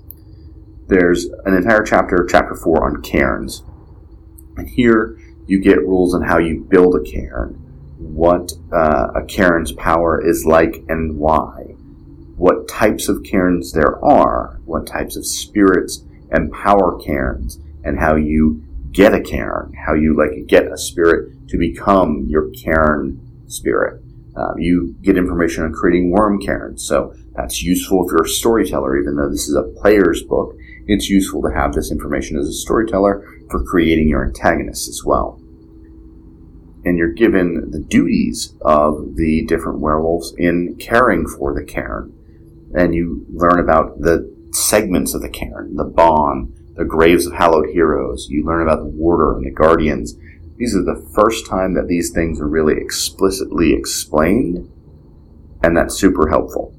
There's 0.88 1.26
an 1.46 1.56
entire 1.56 1.84
chapter, 1.84 2.28
chapter 2.30 2.54
four, 2.54 2.86
on 2.86 3.02
cairns. 3.02 3.64
And 4.58 4.68
here 4.68 5.18
you 5.48 5.60
get 5.60 5.80
rules 5.80 6.14
on 6.14 6.22
how 6.22 6.38
you 6.38 6.66
build 6.70 6.96
a 6.96 7.04
cairn, 7.04 7.54
what 7.98 8.52
uh, 8.74 9.08
a 9.16 9.26
cairn's 9.26 9.72
power 9.72 10.22
is 10.24 10.46
like 10.46 10.84
and 10.90 11.18
why, 11.18 11.76
what 12.36 12.68
types 12.68 13.08
of 13.08 13.24
cairns 13.24 13.72
there 13.72 14.04
are, 14.04 14.60
what 14.66 14.86
types 14.86 15.16
of 15.16 15.26
spirits 15.26 16.04
empower 16.34 17.00
cairns, 17.00 17.60
and 17.84 18.00
how 18.00 18.16
you 18.16 18.64
get 18.92 19.14
a 19.14 19.22
cairn, 19.22 19.74
how 19.86 19.94
you 19.94 20.16
like 20.18 20.48
get 20.48 20.72
a 20.72 20.78
spirit 20.78 21.48
to 21.48 21.58
become 21.58 22.26
your 22.28 22.50
cairn 22.50 23.20
spirit. 23.48 24.02
Um, 24.36 24.58
you 24.58 24.96
get 25.02 25.18
information 25.18 25.64
on 25.64 25.74
creating 25.74 26.12
worm 26.12 26.40
cairns, 26.40 26.88
so 26.88 27.14
that's 27.36 27.62
useful 27.62 28.06
if 28.06 28.12
you're 28.12 28.26
a 28.26 28.30
storyteller. 28.30 28.98
Even 28.98 29.16
though 29.16 29.30
this 29.30 29.48
is 29.48 29.56
a 29.56 29.64
player's 29.82 30.24
book, 30.24 30.56
it's 30.88 31.10
useful 31.10 31.42
to 31.42 31.54
have 31.54 31.74
this 31.74 31.92
information 31.92 32.38
as 32.38 32.48
a 32.48 32.54
storyteller 32.54 33.28
for 33.50 33.64
creating 33.64 34.08
your 34.08 34.26
antagonists 34.26 34.88
as 34.88 35.04
well. 35.06 35.40
And 36.84 36.98
you're 36.98 37.14
given 37.14 37.70
the 37.72 37.80
duties 37.80 38.56
of 38.62 39.16
the 39.16 39.46
different 39.46 39.80
werewolves 39.80 40.34
in 40.38 40.78
caring 40.80 41.28
for 41.28 41.54
the 41.54 41.64
cairn, 41.64 42.14
and 42.74 42.96
you 42.96 43.26
learn 43.34 43.60
about 43.60 44.00
the 44.00 44.34
segments 44.52 45.14
of 45.14 45.22
the 45.22 45.30
cairn, 45.30 45.76
the 45.76 45.84
bawn, 45.84 46.54
the 46.76 46.86
graves 46.86 47.26
of 47.26 47.34
hallowed 47.34 47.70
heroes. 47.72 48.28
You 48.30 48.46
learn 48.46 48.62
about 48.62 48.80
the 48.80 48.90
warder 48.90 49.36
and 49.36 49.46
the 49.46 49.52
guardians. 49.52 50.16
These 50.62 50.76
are 50.76 50.84
the 50.84 51.10
first 51.16 51.48
time 51.48 51.74
that 51.74 51.88
these 51.88 52.12
things 52.12 52.40
are 52.40 52.48
really 52.48 52.76
explicitly 52.78 53.74
explained, 53.74 54.72
and 55.64 55.76
that's 55.76 55.96
super 55.96 56.30
helpful. 56.30 56.76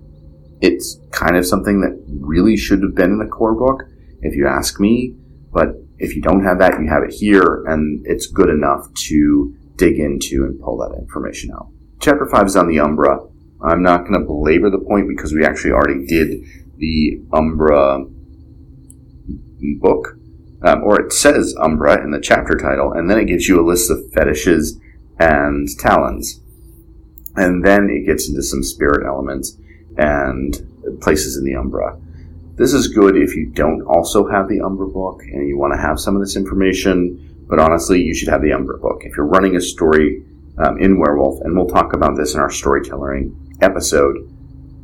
It's 0.61 1.01
kind 1.11 1.37
of 1.37 1.45
something 1.45 1.81
that 1.81 2.01
really 2.21 2.57
should 2.57 2.81
have 2.85 2.95
been 2.95 3.11
in 3.11 3.19
the 3.19 3.27
core 3.27 3.57
book, 3.57 3.83
if 4.21 4.37
you 4.37 4.47
ask 4.47 4.79
me, 4.79 5.17
but 5.53 5.71
if 5.99 6.15
you 6.15 6.23
don't 6.23 6.45
have 6.45 6.61
that, 6.61 6.81
you 6.81 6.89
have 6.89 7.03
it 7.03 7.13
here, 7.13 7.65
and 7.67 8.07
it's 8.07 8.29
good 8.29 8.51
enough 8.51 8.87
to 9.09 9.53
dig 9.75 9.99
into 9.99 10.45
and 10.45 10.61
pull 10.61 10.79
that 10.79 10.97
information 10.97 11.51
out. 11.51 11.67
Chapter 11.99 12.27
5 12.27 12.47
is 12.47 12.55
on 12.55 12.69
the 12.69 12.79
Umbra. 12.79 13.19
I'm 13.65 13.83
not 13.83 14.07
going 14.07 14.13
to 14.13 14.25
belabor 14.25 14.71
the 14.71 14.79
point 14.79 15.09
because 15.09 15.35
we 15.35 15.45
actually 15.45 15.73
already 15.73 16.07
did 16.07 16.45
the 16.77 17.21
Umbra 17.33 18.05
book, 19.81 20.17
um, 20.65 20.83
or 20.85 21.01
it 21.01 21.13
says 21.13 21.55
Umbra 21.59 22.03
in 22.03 22.11
the 22.11 22.21
chapter 22.21 22.57
title, 22.57 22.93
and 22.93 23.11
then 23.11 23.19
it 23.19 23.27
gives 23.27 23.49
you 23.49 23.61
a 23.61 23.67
list 23.67 23.91
of 23.91 24.11
fetishes 24.13 24.79
and 25.19 25.69
talens. 25.79 26.41
And 27.37 27.65
then 27.65 27.89
it 27.91 28.07
gets 28.07 28.29
into 28.29 28.43
some 28.43 28.63
spirit 28.63 29.07
elements 29.07 29.57
and 29.97 31.01
places 31.01 31.37
in 31.37 31.45
the 31.45 31.57
Umbra. 31.57 31.99
This 32.57 32.75
is 32.75 32.89
good 32.89 33.17
if 33.17 33.35
you 33.35 33.47
don't 33.47 33.83
also 33.83 34.29
have 34.29 34.49
the 34.49 34.61
Umbra 34.61 34.89
book 34.89 35.23
and 35.23 35.49
you 35.49 35.57
want 35.57 35.73
to 35.73 35.81
have 35.81 35.99
some 35.99 36.15
of 36.15 36.23
this 36.23 36.37
information, 36.37 37.45
but 37.49 37.59
honestly, 37.59 38.03
you 38.03 38.15
should 38.15 38.29
have 38.29 38.43
the 38.43 38.53
Umbra 38.53 38.79
book. 38.79 39.03
If 39.05 39.17
you're 39.17 39.27
running 39.27 39.57
a 39.57 39.61
story 39.61 40.23
um, 40.59 40.79
in 40.79 40.99
Werewolf, 40.99 41.41
and 41.41 41.57
we'll 41.57 41.67
talk 41.67 41.95
about 41.95 42.17
this 42.17 42.35
in 42.35 42.41
our 42.41 42.51
storytelling 42.51 43.57
episode, 43.63 44.29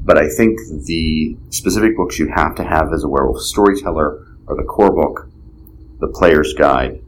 but 0.03 0.17
I 0.17 0.29
think 0.29 0.59
the 0.87 1.37
specific 1.51 1.97
books 1.97 2.19
you 2.19 2.29
have 2.35 2.55
to 2.55 2.65
have 2.65 2.93
as 2.95 3.05
a 3.05 3.09
werewolf 3.09 3.43
storyteller 3.43 4.27
are 4.47 4.57
the 4.57 4.63
core 4.63 4.91
book, 4.91 5.28
the 6.01 6.09
player's 6.09 6.55
guide, 6.55 7.01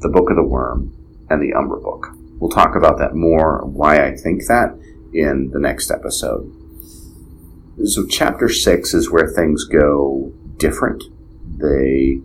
the 0.00 0.08
Book 0.08 0.30
of 0.30 0.36
the 0.36 0.44
Worm, 0.44 0.94
and 1.30 1.42
the 1.42 1.52
Umbra 1.54 1.80
book. 1.80 2.08
We'll 2.38 2.50
talk 2.50 2.74
about 2.74 2.98
that 2.98 3.14
more, 3.14 3.64
why 3.64 4.04
I 4.04 4.16
think 4.16 4.46
that, 4.48 4.78
in 5.12 5.50
the 5.52 5.60
next 5.60 5.90
episode. 5.90 6.50
So, 7.84 8.06
chapter 8.06 8.48
six 8.48 8.94
is 8.94 9.10
where 9.10 9.28
things 9.28 9.64
go 9.64 10.32
different. 10.56 11.04
They, 11.58 12.20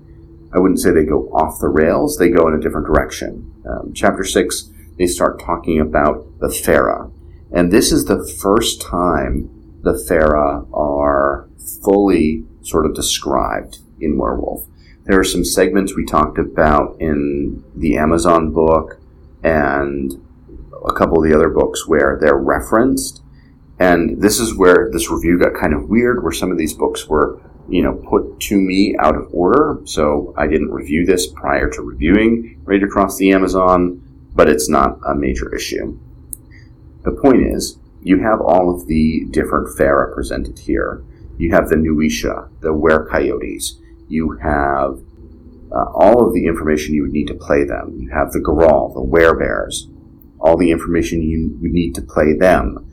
I 0.54 0.60
wouldn't 0.60 0.80
say 0.80 0.92
they 0.92 1.06
go 1.06 1.30
off 1.30 1.60
the 1.60 1.70
rails, 1.70 2.18
they 2.18 2.30
go 2.30 2.48
in 2.48 2.54
a 2.54 2.60
different 2.60 2.88
direction. 2.88 3.54
Um, 3.68 3.94
chapter 3.94 4.24
six, 4.24 4.72
they 4.98 5.08
start 5.08 5.40
talking 5.40 5.80
about 5.80 6.40
the 6.40 6.50
Fera. 6.50 7.10
And 7.52 7.72
this 7.72 7.92
is 7.92 8.06
the 8.06 8.26
first 8.42 8.82
time 8.82 9.50
the 9.84 9.98
Fera 10.08 10.66
are 10.74 11.48
fully 11.84 12.44
sort 12.62 12.86
of 12.86 12.94
described 12.94 13.80
in 14.00 14.18
Werewolf. 14.18 14.66
There 15.08 15.20
are 15.20 15.24
some 15.24 15.46
segments 15.46 15.96
we 15.96 16.06
talked 16.06 16.38
about 16.38 16.98
in 17.00 17.64
the 17.74 17.98
Amazon 17.98 18.52
book 18.52 19.00
and 19.42 20.22
a 20.86 20.94
couple 20.94 21.18
of 21.18 21.30
the 21.30 21.34
other 21.34 21.48
books 21.48 21.88
where 21.88 22.18
they're 22.20 22.38
referenced. 22.38 23.22
And 23.80 24.22
this 24.22 24.38
is 24.38 24.58
where 24.58 24.90
this 24.92 25.10
review 25.10 25.40
got 25.40 25.54
kind 25.54 25.74
of 25.74 25.88
weird, 25.88 26.24
where 26.24 26.34
some 26.34 26.52
of 26.52 26.58
these 26.58 26.74
books 26.74 27.08
were, 27.08 27.40
you 27.70 27.82
know, 27.84 27.94
put 27.94 28.42
to 28.42 28.60
me 28.60 28.98
out 29.00 29.16
of 29.16 29.30
order. 29.32 29.80
So 29.86 30.34
I 30.36 30.46
didn't 30.46 30.72
review 30.72 31.06
this 31.06 31.26
prior 31.26 31.70
to 31.70 31.82
reviewing 31.82 32.60
Rage 32.66 32.84
Across 32.84 33.18
the 33.18 33.32
Amazon, 33.32 34.02
but 34.36 34.50
it's 34.50 34.70
not 34.70 35.00
a 35.08 35.16
major 35.16 35.56
issue. 35.56 35.98
The 37.04 37.12
point 37.12 37.48
is, 37.48 37.80
you 38.04 38.22
have 38.24 38.42
all 38.42 38.76
of 38.76 38.88
the 38.88 39.26
different 39.32 39.78
Fera 39.78 40.14
presented 40.14 40.60
here. 40.60 41.02
You 41.38 41.54
have 41.54 41.70
the 41.70 41.76
Nuwisha, 41.78 42.50
the 42.60 42.74
Were 42.74 43.08
Coyotes. 43.08 43.80
You 44.08 44.38
have 44.42 45.00
uh, 45.72 45.92
all 45.94 46.26
of 46.26 46.34
the 46.34 46.46
information 46.46 46.96
you 46.96 47.04
would 47.04 47.12
need 47.12 47.28
to 47.28 47.34
play 47.34 47.64
them. 47.64 47.98
You 48.00 48.10
have 48.10 48.32
the 48.32 48.40
Gurahl, 48.40 48.94
the 48.94 49.02
Werebears, 49.02 49.92
all 50.40 50.58
the 50.58 50.72
information 50.72 51.22
you 51.22 51.58
would 51.62 51.72
need 51.72 51.96
to 51.96 52.02
play 52.02 52.34
them. 52.34 52.84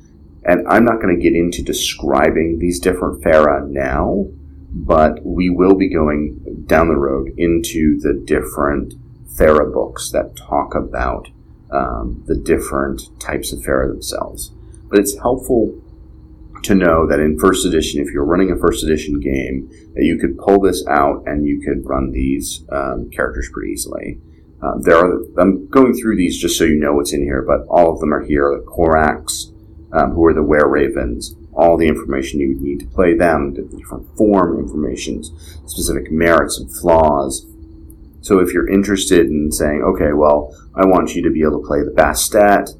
And 0.44 0.66
I'm 0.68 0.85
not 0.85 1.00
going 1.00 1.16
to 1.16 1.23
get 1.23 1.35
into 1.35 1.62
describing 1.62 2.59
these 2.59 2.80
different 2.80 3.23
Fera 3.23 3.66
now, 3.66 4.26
but 4.71 5.25
we 5.25 5.49
will 5.50 5.75
be 5.75 5.88
going 5.88 6.64
down 6.66 6.88
the 6.88 6.97
road 6.97 7.33
into 7.38 7.99
the 8.00 8.23
different 8.26 8.94
Fera 9.37 9.71
books 9.71 10.11
that 10.11 10.37
talk 10.37 10.75
about 10.75 11.28
um, 11.71 12.23
the 12.26 12.37
different 12.37 13.02
types 13.21 13.52
of 13.52 13.62
Fera 13.62 13.88
themselves. 13.88 14.50
But 14.88 14.99
it's 14.99 15.18
helpful 15.18 15.80
to 16.64 16.75
know 16.75 17.06
that 17.09 17.21
in 17.21 17.38
first 17.38 17.66
edition, 17.66 18.00
if 18.00 18.12
you're 18.12 18.25
running 18.25 18.50
a 18.50 18.56
first 18.56 18.85
edition 18.85 19.21
game, 19.21 19.68
that 19.94 20.04
you 20.04 20.18
could 20.18 20.38
pull 20.38 20.61
this 20.61 20.85
out 20.88 21.23
and 21.26 21.47
you 21.47 21.61
could 21.61 21.87
run 21.88 22.11
these 22.11 22.64
um, 22.71 23.11
characters 23.11 23.49
pretty 23.52 23.73
easily. 23.73 24.18
Uh, 24.62 24.78
there 24.80 24.97
are 24.97 25.21
I'm 25.39 25.69
going 25.69 25.95
through 25.95 26.17
these 26.17 26.39
just 26.39 26.56
so 26.56 26.65
you 26.65 26.76
know 26.76 26.95
what's 26.95 27.12
in 27.12 27.23
here, 27.23 27.43
but 27.43 27.67
all 27.69 27.93
of 27.93 28.00
them 28.00 28.15
are 28.15 28.25
here. 28.25 28.50
The 28.56 28.65
Corax, 28.65 29.52
um, 29.93 30.12
who 30.12 30.25
are 30.25 30.32
the 30.32 30.43
Were 30.43 30.69
Ravens, 30.69 31.36
all 31.52 31.76
the 31.76 31.86
information 31.86 32.41
you 32.41 32.49
would 32.49 32.62
need 32.62 32.80
to 32.80 32.86
play 32.86 33.15
them, 33.15 33.54
the 33.54 33.62
different 33.62 34.17
form 34.17 34.58
informations, 34.58 35.32
specific 35.67 36.10
merits 36.10 36.58
and 36.58 36.75
flaws. 36.75 37.47
So 38.23 38.39
if 38.39 38.54
you're 38.54 38.69
interested 38.69 39.26
in 39.26 39.52
saying, 39.52 39.82
okay, 39.82 40.12
well, 40.15 40.56
I 40.75 40.86
want 40.86 41.15
you 41.15 41.23
to 41.25 41.30
be 41.30 41.43
able 41.43 41.60
to 41.60 41.67
play 41.67 41.80
the 41.80 41.91
Bastet, 41.91 42.71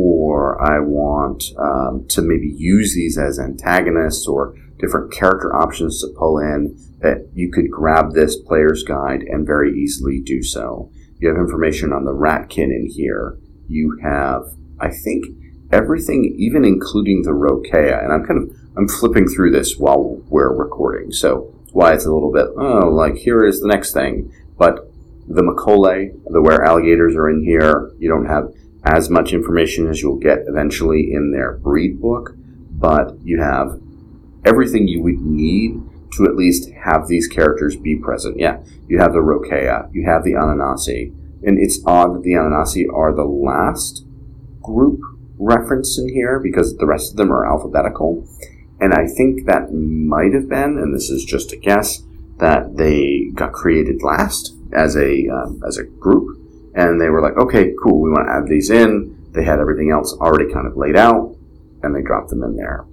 or 0.00 0.60
I 0.62 0.80
want 0.80 1.44
um, 1.58 2.06
to 2.08 2.22
maybe 2.22 2.52
use 2.56 2.94
these 2.94 3.18
as 3.18 3.38
antagonists 3.38 4.26
or 4.26 4.54
different 4.78 5.12
character 5.12 5.54
options 5.54 6.00
to 6.00 6.08
pull 6.18 6.38
in, 6.38 6.76
that 7.00 7.28
you 7.34 7.50
could 7.52 7.70
grab 7.70 8.12
this 8.12 8.36
player's 8.36 8.82
guide 8.82 9.22
and 9.22 9.46
very 9.46 9.72
easily 9.78 10.20
do 10.20 10.42
so. 10.42 10.90
You 11.18 11.28
have 11.28 11.36
information 11.36 11.92
on 11.92 12.04
the 12.04 12.14
Ratkin 12.14 12.70
in 12.70 12.88
here. 12.90 13.38
You 13.68 13.98
have, 14.02 14.42
I 14.80 14.90
think, 14.90 15.24
everything, 15.70 16.34
even 16.38 16.64
including 16.64 17.22
the 17.22 17.30
Rokea. 17.30 18.02
And 18.02 18.12
I'm 18.12 18.24
kind 18.24 18.42
of 18.42 18.56
I'm 18.76 18.88
flipping 18.88 19.28
through 19.28 19.50
this 19.50 19.76
while 19.76 20.22
we're 20.28 20.54
recording, 20.54 21.12
so 21.12 21.54
why 21.72 21.92
it's 21.92 22.06
a 22.06 22.12
little 22.12 22.32
bit 22.32 22.46
oh, 22.56 22.88
like 22.88 23.16
here 23.16 23.44
is 23.44 23.60
the 23.60 23.68
next 23.68 23.92
thing. 23.92 24.32
But 24.56 24.90
the 25.28 25.42
Mokole, 25.42 26.12
the 26.26 26.42
where 26.42 26.64
alligators 26.64 27.14
are 27.14 27.30
in 27.30 27.44
here. 27.44 27.92
You 27.98 28.08
don't 28.08 28.26
have 28.26 28.52
as 28.84 29.10
much 29.10 29.32
information 29.32 29.88
as 29.88 30.00
you'll 30.00 30.18
get 30.18 30.38
eventually 30.46 31.12
in 31.12 31.32
their 31.32 31.58
breed 31.58 32.00
book, 32.00 32.34
but 32.70 33.16
you 33.22 33.40
have 33.40 33.80
everything 34.44 34.88
you 34.88 35.02
would 35.02 35.20
need 35.20 35.80
to 36.12 36.24
at 36.24 36.36
least 36.36 36.70
have 36.70 37.06
these 37.06 37.28
characters 37.28 37.76
be 37.76 37.96
present. 37.96 38.38
Yeah, 38.38 38.58
you 38.88 38.98
have 38.98 39.12
the 39.12 39.20
Rokea, 39.20 39.92
you 39.92 40.04
have 40.06 40.24
the 40.24 40.32
Ananasi, 40.32 41.14
and 41.44 41.58
it's 41.58 41.80
odd 41.86 42.14
that 42.14 42.22
the 42.22 42.32
Ananasi 42.32 42.84
are 42.92 43.14
the 43.14 43.24
last 43.24 44.04
group 44.62 45.00
reference 45.38 45.98
in 45.98 46.08
here 46.08 46.38
because 46.38 46.76
the 46.76 46.86
rest 46.86 47.12
of 47.12 47.16
them 47.16 47.32
are 47.32 47.46
alphabetical. 47.46 48.26
And 48.80 48.94
I 48.94 49.06
think 49.06 49.46
that 49.46 49.72
might 49.72 50.32
have 50.32 50.48
been, 50.48 50.78
and 50.78 50.94
this 50.94 51.10
is 51.10 51.24
just 51.24 51.52
a 51.52 51.56
guess, 51.56 52.02
that 52.38 52.76
they 52.76 53.30
got 53.34 53.52
created 53.52 54.02
last 54.02 54.54
as 54.72 54.96
a 54.96 55.28
um, 55.28 55.62
as 55.66 55.76
a 55.76 55.84
group 55.84 56.39
and 56.74 57.00
they 57.00 57.08
were 57.08 57.20
like, 57.20 57.36
okay, 57.36 57.74
cool, 57.82 58.00
we 58.00 58.10
want 58.10 58.26
to 58.28 58.32
add 58.32 58.48
these 58.48 58.70
in. 58.70 59.16
They 59.32 59.44
had 59.44 59.58
everything 59.58 59.90
else 59.90 60.16
already 60.20 60.52
kind 60.52 60.66
of 60.66 60.76
laid 60.76 60.96
out, 60.96 61.36
and 61.82 61.94
they 61.94 62.02
dropped 62.02 62.30
them 62.30 62.42
in 62.42 62.56
there. 62.56 62.84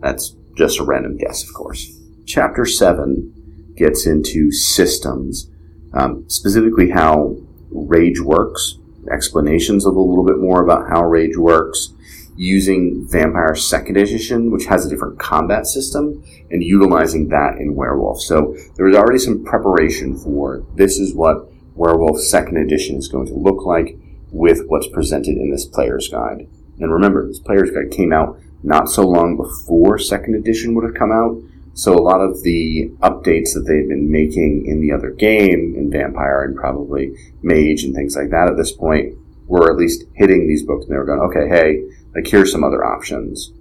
That's 0.00 0.34
just 0.56 0.78
a 0.78 0.84
random 0.84 1.16
guess, 1.16 1.46
of 1.46 1.54
course. 1.54 1.92
Chapter 2.26 2.64
7 2.64 3.74
gets 3.76 4.06
into 4.06 4.50
systems, 4.50 5.50
um, 5.92 6.28
specifically 6.28 6.90
how 6.90 7.36
rage 7.70 8.20
works, 8.20 8.78
explanations 9.10 9.84
of 9.86 9.94
a 9.94 10.00
little 10.00 10.24
bit 10.24 10.38
more 10.38 10.62
about 10.62 10.88
how 10.88 11.04
rage 11.04 11.36
works, 11.36 11.92
using 12.36 13.06
Vampire 13.08 13.54
Second 13.54 13.96
Edition, 13.96 14.50
which 14.50 14.66
has 14.66 14.84
a 14.84 14.88
different 14.88 15.18
combat 15.18 15.66
system, 15.66 16.22
and 16.50 16.62
utilizing 16.62 17.28
that 17.28 17.56
in 17.58 17.74
Werewolf. 17.74 18.20
So 18.20 18.56
there 18.76 18.86
was 18.86 18.96
already 18.96 19.18
some 19.18 19.44
preparation 19.44 20.16
for 20.18 20.62
this 20.74 20.98
is 20.98 21.14
what 21.14 21.50
Werewolf 21.76 22.20
Second 22.20 22.56
Edition 22.56 22.96
is 22.96 23.08
going 23.08 23.26
to 23.26 23.34
look 23.34 23.64
like 23.64 23.98
with 24.30 24.62
what's 24.66 24.88
presented 24.88 25.36
in 25.36 25.50
this 25.50 25.66
player's 25.66 26.08
guide. 26.08 26.48
And 26.78 26.92
remember, 26.92 27.26
this 27.26 27.38
player's 27.38 27.70
guide 27.70 27.90
came 27.90 28.12
out 28.12 28.38
not 28.62 28.88
so 28.88 29.06
long 29.06 29.36
before 29.36 29.98
Second 29.98 30.34
Edition 30.34 30.74
would 30.74 30.84
have 30.84 30.94
come 30.94 31.12
out, 31.12 31.40
so 31.74 31.92
a 31.92 32.00
lot 32.00 32.20
of 32.20 32.42
the 32.42 32.90
updates 33.00 33.52
that 33.52 33.64
they've 33.66 33.88
been 33.88 34.10
making 34.10 34.64
in 34.66 34.80
the 34.80 34.92
other 34.92 35.10
game, 35.10 35.74
in 35.76 35.90
Vampire 35.90 36.44
and 36.44 36.56
probably 36.56 37.14
Mage 37.42 37.84
and 37.84 37.94
things 37.94 38.16
like 38.16 38.30
that 38.30 38.48
at 38.50 38.56
this 38.56 38.72
point, 38.72 39.14
were 39.46 39.70
at 39.70 39.76
least 39.76 40.04
hitting 40.14 40.48
these 40.48 40.64
books 40.64 40.86
and 40.86 40.94
they 40.94 40.98
were 40.98 41.04
going, 41.04 41.20
okay, 41.20 41.48
hey, 41.48 41.82
like 42.14 42.26
here's 42.26 42.50
some 42.50 42.64
other 42.64 42.84
options. 42.84 43.52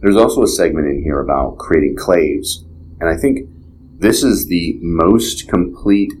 There's 0.00 0.16
also 0.16 0.44
a 0.44 0.48
segment 0.48 0.86
in 0.86 1.02
here 1.02 1.20
about 1.20 1.58
creating 1.58 1.96
klaives, 1.96 2.64
and 3.00 3.10
I 3.10 3.16
think 3.16 3.48
this 3.98 4.22
is 4.22 4.46
the 4.46 4.78
most 4.80 5.48
complete 5.48 6.12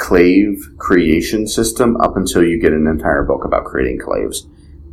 klaive 0.00 0.78
creation 0.78 1.46
system 1.46 1.96
up 2.00 2.16
until 2.16 2.42
you 2.42 2.58
get 2.58 2.72
an 2.72 2.86
entire 2.86 3.22
book 3.22 3.44
about 3.44 3.64
creating 3.64 3.98
klaives. 3.98 4.46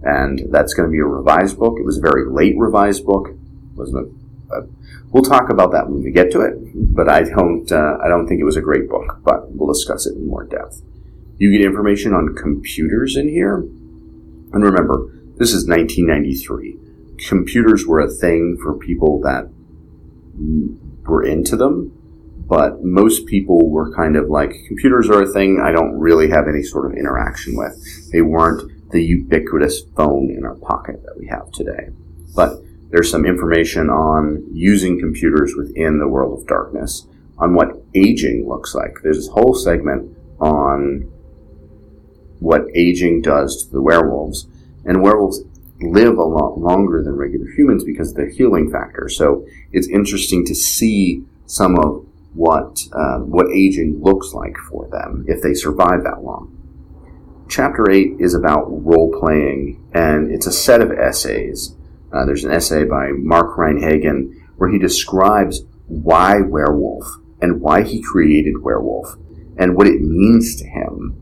And 0.03 0.41
that's 0.51 0.73
going 0.73 0.87
to 0.87 0.91
be 0.91 0.99
a 0.99 1.05
revised 1.05 1.57
book. 1.57 1.77
It 1.79 1.85
was 1.85 1.97
a 1.97 2.01
very 2.01 2.29
late 2.29 2.55
revised 2.57 3.05
book. 3.05 3.29
Wasn't 3.75 4.11
a, 4.51 4.55
a, 4.55 4.67
we'll 5.11 5.23
talk 5.23 5.49
about 5.49 5.71
that 5.71 5.89
when 5.89 6.03
we 6.03 6.11
get 6.11 6.31
to 6.31 6.41
it, 6.41 6.55
but 6.93 7.09
I 7.09 7.23
don't 7.23 7.71
uh, 7.71 7.97
I 8.03 8.07
don't 8.07 8.27
think 8.27 8.41
it 8.41 8.45
was 8.45 8.57
a 8.57 8.61
great 8.61 8.89
book, 8.89 9.19
but 9.23 9.51
we'll 9.51 9.73
discuss 9.73 10.05
it 10.05 10.15
in 10.15 10.27
more 10.27 10.43
depth. 10.43 10.81
You 11.37 11.51
get 11.51 11.65
information 11.65 12.13
on 12.13 12.35
computers 12.35 13.15
in 13.15 13.29
here. 13.29 13.57
And 13.57 14.63
remember, 14.63 15.11
this 15.37 15.53
is 15.53 15.67
1993. 15.67 16.77
Computers 17.27 17.85
were 17.85 17.99
a 17.99 18.09
thing 18.09 18.57
for 18.61 18.77
people 18.77 19.21
that 19.21 19.49
were 21.07 21.23
into 21.23 21.55
them 21.55 21.96
but 22.47 22.83
most 22.83 23.25
people 23.25 23.69
were 23.69 23.93
kind 23.93 24.15
of 24.15 24.29
like, 24.29 24.53
computers 24.67 25.09
are 25.09 25.23
a 25.23 25.33
thing 25.33 25.61
I 25.61 25.71
don't 25.71 25.99
really 25.99 26.29
have 26.29 26.47
any 26.47 26.63
sort 26.63 26.89
of 26.89 26.97
interaction 26.97 27.57
with. 27.57 27.75
They 28.11 28.21
weren't 28.21 28.91
the 28.91 29.03
ubiquitous 29.03 29.81
phone 29.95 30.31
in 30.31 30.45
our 30.45 30.55
pocket 30.55 31.03
that 31.03 31.17
we 31.19 31.27
have 31.27 31.51
today. 31.51 31.89
but 32.37 32.61
there's 32.91 33.09
some 33.09 33.25
information 33.25 33.89
on 33.89 34.45
using 34.53 34.99
computers 34.99 35.55
within 35.57 35.99
the 35.99 36.07
world 36.07 36.39
of 36.39 36.47
darkness, 36.47 37.05
on 37.39 37.55
what 37.55 37.83
aging 37.95 38.47
looks 38.47 38.73
like. 38.75 38.93
There's 39.03 39.17
this 39.17 39.27
whole 39.27 39.55
segment 39.55 40.15
on 40.39 41.11
what 42.39 42.61
aging 42.75 43.23
does 43.23 43.65
to 43.65 43.71
the 43.71 43.81
werewolves, 43.81 44.47
and 44.85 45.01
werewolves 45.01 45.41
live 45.81 46.17
a 46.17 46.23
lot 46.23 46.59
longer 46.59 47.03
than 47.03 47.15
regular 47.15 47.47
humans 47.57 47.83
because 47.83 48.11
of 48.11 48.17
their 48.17 48.29
healing 48.29 48.71
factor. 48.71 49.09
So 49.09 49.45
it's 49.71 49.87
interesting 49.87 50.45
to 50.45 50.55
see 50.55 51.23
some 51.47 51.77
of 51.79 52.05
what 52.37 52.79
uh, 52.93 53.17
what 53.17 53.51
aging 53.51 53.99
looks 54.01 54.31
like 54.33 54.55
for 54.69 54.87
them 54.89 55.25
if 55.27 55.41
they 55.41 55.55
survive 55.55 56.03
that 56.03 56.21
long. 56.21 56.53
Chapter 57.49 57.89
eight 57.89 58.11
is 58.19 58.35
about 58.35 58.67
role 58.67 59.11
playing, 59.19 59.83
and 59.93 60.31
it's 60.31 60.45
a 60.45 60.51
set 60.51 60.81
of 60.81 60.91
essays. 60.91 61.75
Uh, 62.13 62.25
there's 62.25 62.43
an 62.43 62.51
essay 62.51 62.83
by 62.83 63.09
Mark 63.11 63.57
Rein-Hagen 63.57 64.49
where 64.57 64.69
he 64.69 64.77
describes 64.77 65.63
why 65.87 66.39
werewolf 66.41 67.05
and 67.41 67.61
why 67.61 67.83
he 67.83 68.01
created 68.01 68.61
werewolf 68.61 69.15
and 69.57 69.75
what 69.75 69.87
it 69.87 70.01
means 70.01 70.55
to 70.57 70.65
him 70.65 71.19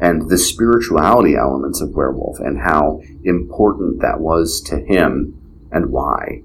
and 0.00 0.28
the 0.28 0.38
spirituality 0.38 1.34
elements 1.36 1.80
of 1.80 1.94
werewolf 1.94 2.38
and 2.38 2.60
how 2.60 3.00
important 3.24 4.00
that 4.00 4.20
was 4.20 4.60
to 4.60 4.78
him 4.78 5.68
and 5.70 5.90
why. 5.90 6.42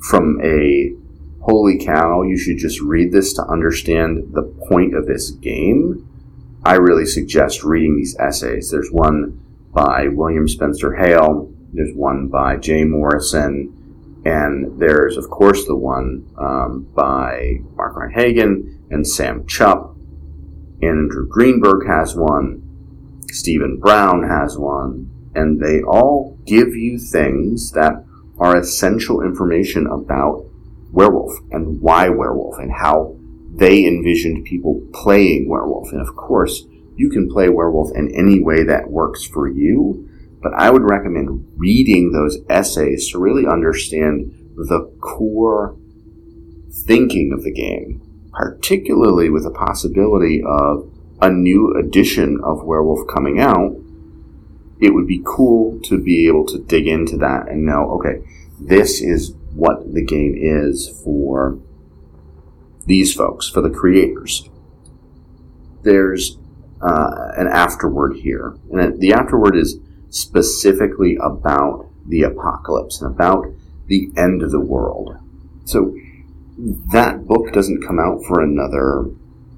From 0.00 0.40
a 0.42 0.94
holy 1.44 1.78
cow, 1.78 2.22
you 2.22 2.38
should 2.38 2.56
just 2.56 2.80
read 2.80 3.12
this 3.12 3.34
to 3.34 3.44
understand 3.44 4.32
the 4.32 4.42
point 4.68 4.96
of 4.96 5.06
this 5.06 5.30
game. 5.30 6.08
I 6.64 6.76
really 6.76 7.04
suggest 7.04 7.62
reading 7.62 7.96
these 7.96 8.16
essays. 8.18 8.70
There's 8.70 8.90
one 8.90 9.40
by 9.70 10.08
William 10.08 10.48
Spencer 10.48 10.94
Hale, 10.94 11.52
there's 11.74 11.94
one 11.94 12.28
by 12.28 12.56
Jay 12.56 12.84
Morrison, 12.84 14.22
and 14.24 14.80
there's, 14.80 15.18
of 15.18 15.28
course, 15.28 15.66
the 15.66 15.76
one 15.76 16.26
um, 16.38 16.88
by 16.94 17.58
Mark 17.76 17.94
Rein-Hagen 17.96 18.86
and 18.90 19.06
Sam 19.06 19.44
Chupp. 19.44 19.94
Andrew 20.82 21.28
Greenberg 21.28 21.86
has 21.86 22.16
one. 22.16 22.62
Stephen 23.28 23.78
Brown 23.78 24.26
has 24.26 24.56
one, 24.56 25.10
and 25.34 25.60
they 25.60 25.82
all 25.82 26.38
give 26.46 26.68
you 26.74 26.98
things 26.98 27.72
that 27.72 28.02
are 28.38 28.56
essential 28.56 29.20
information 29.20 29.86
about 29.86 30.46
werewolf 30.94 31.32
and 31.50 31.80
why 31.80 32.08
werewolf 32.08 32.58
and 32.58 32.72
how 32.72 33.16
they 33.56 33.84
envisioned 33.84 34.44
people 34.44 34.80
playing 34.92 35.48
werewolf. 35.48 35.92
And 35.92 36.00
of 36.00 36.14
course, 36.16 36.64
you 36.96 37.10
can 37.10 37.28
play 37.28 37.48
werewolf 37.48 37.90
in 37.94 38.14
any 38.14 38.40
way 38.40 38.62
that 38.64 38.90
works 38.90 39.24
for 39.24 39.48
you, 39.48 40.08
but 40.40 40.54
I 40.54 40.70
would 40.70 40.82
recommend 40.82 41.46
reading 41.56 42.12
those 42.12 42.38
essays 42.48 43.10
to 43.10 43.18
really 43.18 43.46
understand 43.46 44.32
the 44.56 44.90
core 45.00 45.76
thinking 46.86 47.32
of 47.32 47.42
the 47.42 47.52
game, 47.52 48.00
particularly 48.32 49.30
with 49.30 49.44
the 49.44 49.50
possibility 49.50 50.42
of 50.46 50.90
a 51.20 51.30
new 51.30 51.74
edition 51.74 52.40
of 52.44 52.64
Werewolf 52.64 53.08
coming 53.08 53.40
out, 53.40 53.76
it 54.80 54.92
would 54.92 55.06
be 55.06 55.22
cool 55.24 55.80
to 55.84 55.98
be 55.98 56.26
able 56.26 56.44
to 56.46 56.58
dig 56.58 56.86
into 56.86 57.16
that 57.16 57.48
and 57.48 57.64
know, 57.64 57.98
okay, 57.98 58.22
this 58.60 59.00
is 59.00 59.34
what 59.54 59.94
the 59.94 60.04
game 60.04 60.34
is 60.36 60.88
for 61.04 61.58
these 62.86 63.14
folks, 63.14 63.48
for 63.48 63.60
the 63.60 63.70
creators. 63.70 64.48
There's 65.82 66.38
uh, 66.82 67.32
an 67.36 67.46
afterword 67.46 68.16
here, 68.16 68.56
and 68.72 69.00
the 69.00 69.12
afterword 69.12 69.56
is 69.56 69.78
specifically 70.10 71.16
about 71.16 71.88
the 72.06 72.22
apocalypse 72.22 73.00
and 73.00 73.14
about 73.14 73.46
the 73.86 74.10
end 74.16 74.42
of 74.42 74.50
the 74.50 74.60
world. 74.60 75.16
So 75.64 75.96
that 76.92 77.26
book 77.26 77.52
doesn't 77.52 77.86
come 77.86 77.98
out 77.98 78.24
for 78.26 78.40
another 78.42 79.10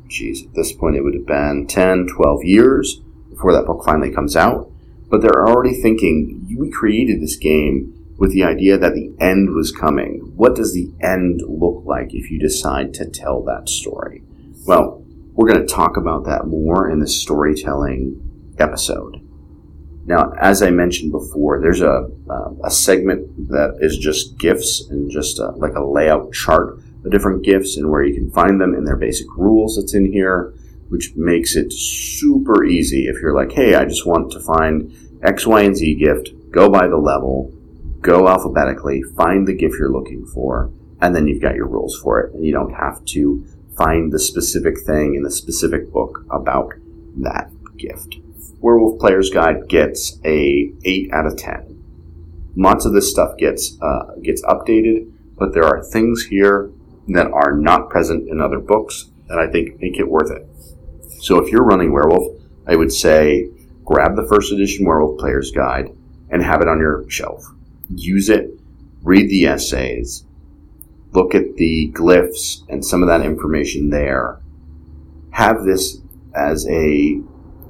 geez, 0.08 0.44
at 0.44 0.54
this 0.54 0.72
point 0.72 0.96
it 0.96 1.02
would 1.02 1.14
have 1.14 1.26
been 1.26 1.66
10, 1.66 2.08
12 2.14 2.44
years 2.44 3.00
before 3.30 3.52
that 3.52 3.66
book 3.66 3.84
finally 3.84 4.10
comes 4.10 4.36
out. 4.36 4.70
But 5.08 5.20
they're 5.20 5.46
already 5.46 5.80
thinking, 5.80 6.56
we 6.58 6.70
created 6.70 7.20
this 7.20 7.36
game 7.36 7.95
with 8.18 8.32
the 8.32 8.44
idea 8.44 8.78
that 8.78 8.94
the 8.94 9.14
end 9.20 9.54
was 9.54 9.72
coming. 9.72 10.32
What 10.36 10.56
does 10.56 10.72
the 10.72 10.90
end 11.00 11.42
look 11.46 11.84
like 11.84 12.14
if 12.14 12.30
you 12.30 12.38
decide 12.38 12.94
to 12.94 13.08
tell 13.08 13.42
that 13.44 13.68
story? 13.68 14.22
Well, 14.66 15.04
we're 15.32 15.48
going 15.48 15.66
to 15.66 15.72
talk 15.72 15.96
about 15.96 16.24
that 16.24 16.46
more 16.46 16.90
in 16.90 16.98
the 16.98 17.06
storytelling 17.06 18.54
episode. 18.58 19.20
Now, 20.06 20.32
as 20.38 20.62
I 20.62 20.70
mentioned 20.70 21.12
before, 21.12 21.60
there's 21.60 21.82
a, 21.82 22.08
uh, 22.30 22.50
a 22.64 22.70
segment 22.70 23.48
that 23.48 23.78
is 23.80 23.98
just 23.98 24.38
gifts 24.38 24.86
and 24.88 25.10
just 25.10 25.38
a, 25.38 25.50
like 25.56 25.74
a 25.74 25.84
layout 25.84 26.32
chart 26.32 26.78
of 27.04 27.10
different 27.10 27.44
gifts 27.44 27.76
and 27.76 27.90
where 27.90 28.02
you 28.02 28.14
can 28.14 28.30
find 28.30 28.60
them 28.60 28.72
and 28.72 28.86
their 28.86 28.96
basic 28.96 29.26
rules 29.36 29.76
that's 29.76 29.94
in 29.94 30.10
here, 30.10 30.54
which 30.88 31.12
makes 31.16 31.56
it 31.56 31.72
super 31.72 32.64
easy 32.64 33.06
if 33.06 33.20
you're 33.20 33.34
like, 33.34 33.52
hey, 33.52 33.74
I 33.74 33.84
just 33.84 34.06
want 34.06 34.30
to 34.32 34.40
find 34.40 34.92
X, 35.22 35.46
Y, 35.46 35.62
and 35.62 35.76
Z 35.76 35.96
gift, 35.96 36.30
go 36.50 36.70
by 36.70 36.86
the 36.86 36.96
level, 36.96 37.52
go 38.06 38.28
alphabetically, 38.28 39.02
find 39.16 39.46
the 39.46 39.54
gift 39.54 39.74
you're 39.78 39.90
looking 39.90 40.24
for, 40.26 40.70
and 41.00 41.14
then 41.14 41.26
you've 41.26 41.42
got 41.42 41.56
your 41.56 41.66
rules 41.66 41.98
for 41.98 42.20
it. 42.20 42.34
And 42.34 42.44
you 42.44 42.52
don't 42.52 42.72
have 42.72 43.04
to 43.06 43.44
find 43.76 44.12
the 44.12 44.18
specific 44.18 44.80
thing 44.80 45.14
in 45.14 45.22
the 45.22 45.30
specific 45.30 45.92
book 45.92 46.24
about 46.30 46.72
that 47.18 47.50
gift. 47.76 48.16
Werewolf 48.60 48.98
Player's 48.98 49.30
Guide 49.30 49.68
gets 49.68 50.18
a 50.24 50.72
8 50.84 51.10
out 51.12 51.26
of 51.26 51.36
10. 51.36 51.72
Lots 52.56 52.86
of 52.86 52.94
this 52.94 53.10
stuff 53.10 53.36
gets 53.36 53.76
uh, 53.82 54.14
gets 54.22 54.42
updated, 54.46 55.12
but 55.38 55.52
there 55.52 55.64
are 55.64 55.84
things 55.84 56.24
here 56.24 56.70
that 57.08 57.30
are 57.30 57.52
not 57.52 57.90
present 57.90 58.28
in 58.30 58.40
other 58.40 58.58
books 58.58 59.10
that 59.28 59.38
I 59.38 59.50
think 59.50 59.80
make 59.80 59.98
it 59.98 60.08
worth 60.08 60.30
it. 60.30 60.48
So 61.20 61.38
if 61.38 61.50
you're 61.50 61.64
running 61.64 61.92
Werewolf, 61.92 62.40
I 62.66 62.76
would 62.76 62.92
say 62.92 63.50
grab 63.84 64.16
the 64.16 64.26
first 64.26 64.52
edition 64.52 64.86
Werewolf 64.86 65.18
Player's 65.18 65.50
Guide 65.50 65.90
and 66.30 66.42
have 66.42 66.62
it 66.62 66.68
on 66.68 66.78
your 66.78 67.08
shelf. 67.10 67.44
Use 67.94 68.28
it, 68.28 68.50
read 69.02 69.28
the 69.28 69.46
essays, 69.46 70.24
look 71.12 71.34
at 71.34 71.56
the 71.56 71.90
glyphs 71.94 72.62
and 72.68 72.84
some 72.84 73.02
of 73.02 73.08
that 73.08 73.22
information 73.22 73.90
there. 73.90 74.40
Have 75.30 75.64
this 75.64 75.98
as 76.34 76.66
a 76.68 77.20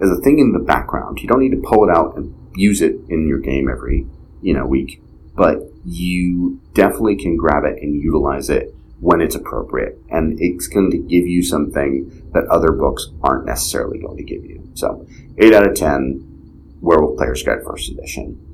as 0.00 0.10
a 0.10 0.20
thing 0.22 0.38
in 0.38 0.52
the 0.52 0.58
background. 0.58 1.20
You 1.20 1.28
don't 1.28 1.40
need 1.40 1.50
to 1.50 1.62
pull 1.62 1.88
it 1.88 1.96
out 1.96 2.16
and 2.16 2.34
use 2.54 2.82
it 2.82 2.96
in 3.08 3.26
your 3.28 3.38
game 3.38 3.68
every, 3.70 4.06
you 4.42 4.54
know, 4.54 4.66
week, 4.66 5.02
but 5.34 5.58
you 5.84 6.60
definitely 6.74 7.16
can 7.16 7.36
grab 7.36 7.64
it 7.64 7.82
and 7.82 8.02
utilize 8.02 8.50
it 8.50 8.74
when 9.00 9.20
it's 9.20 9.34
appropriate. 9.34 9.98
And 10.10 10.38
it's 10.40 10.66
going 10.66 10.90
to 10.90 10.98
give 10.98 11.26
you 11.26 11.42
something 11.42 12.30
that 12.32 12.46
other 12.48 12.72
books 12.72 13.08
aren't 13.22 13.46
necessarily 13.46 13.98
going 13.98 14.16
to 14.16 14.24
give 14.24 14.44
you. 14.44 14.70
So, 14.74 15.06
8 15.38 15.54
out 15.54 15.68
of 15.68 15.74
10, 15.74 16.78
Werewolf 16.80 17.16
Player's 17.16 17.42
Guide 17.42 17.62
First 17.64 17.90
Edition. 17.90 18.45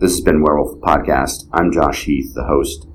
This 0.00 0.12
has 0.12 0.20
been 0.22 0.42
Werewolf 0.42 0.80
Podcast. 0.80 1.46
I'm 1.52 1.70
Josh 1.72 2.04
Heath, 2.04 2.32
the 2.34 2.44
host. 2.44 2.86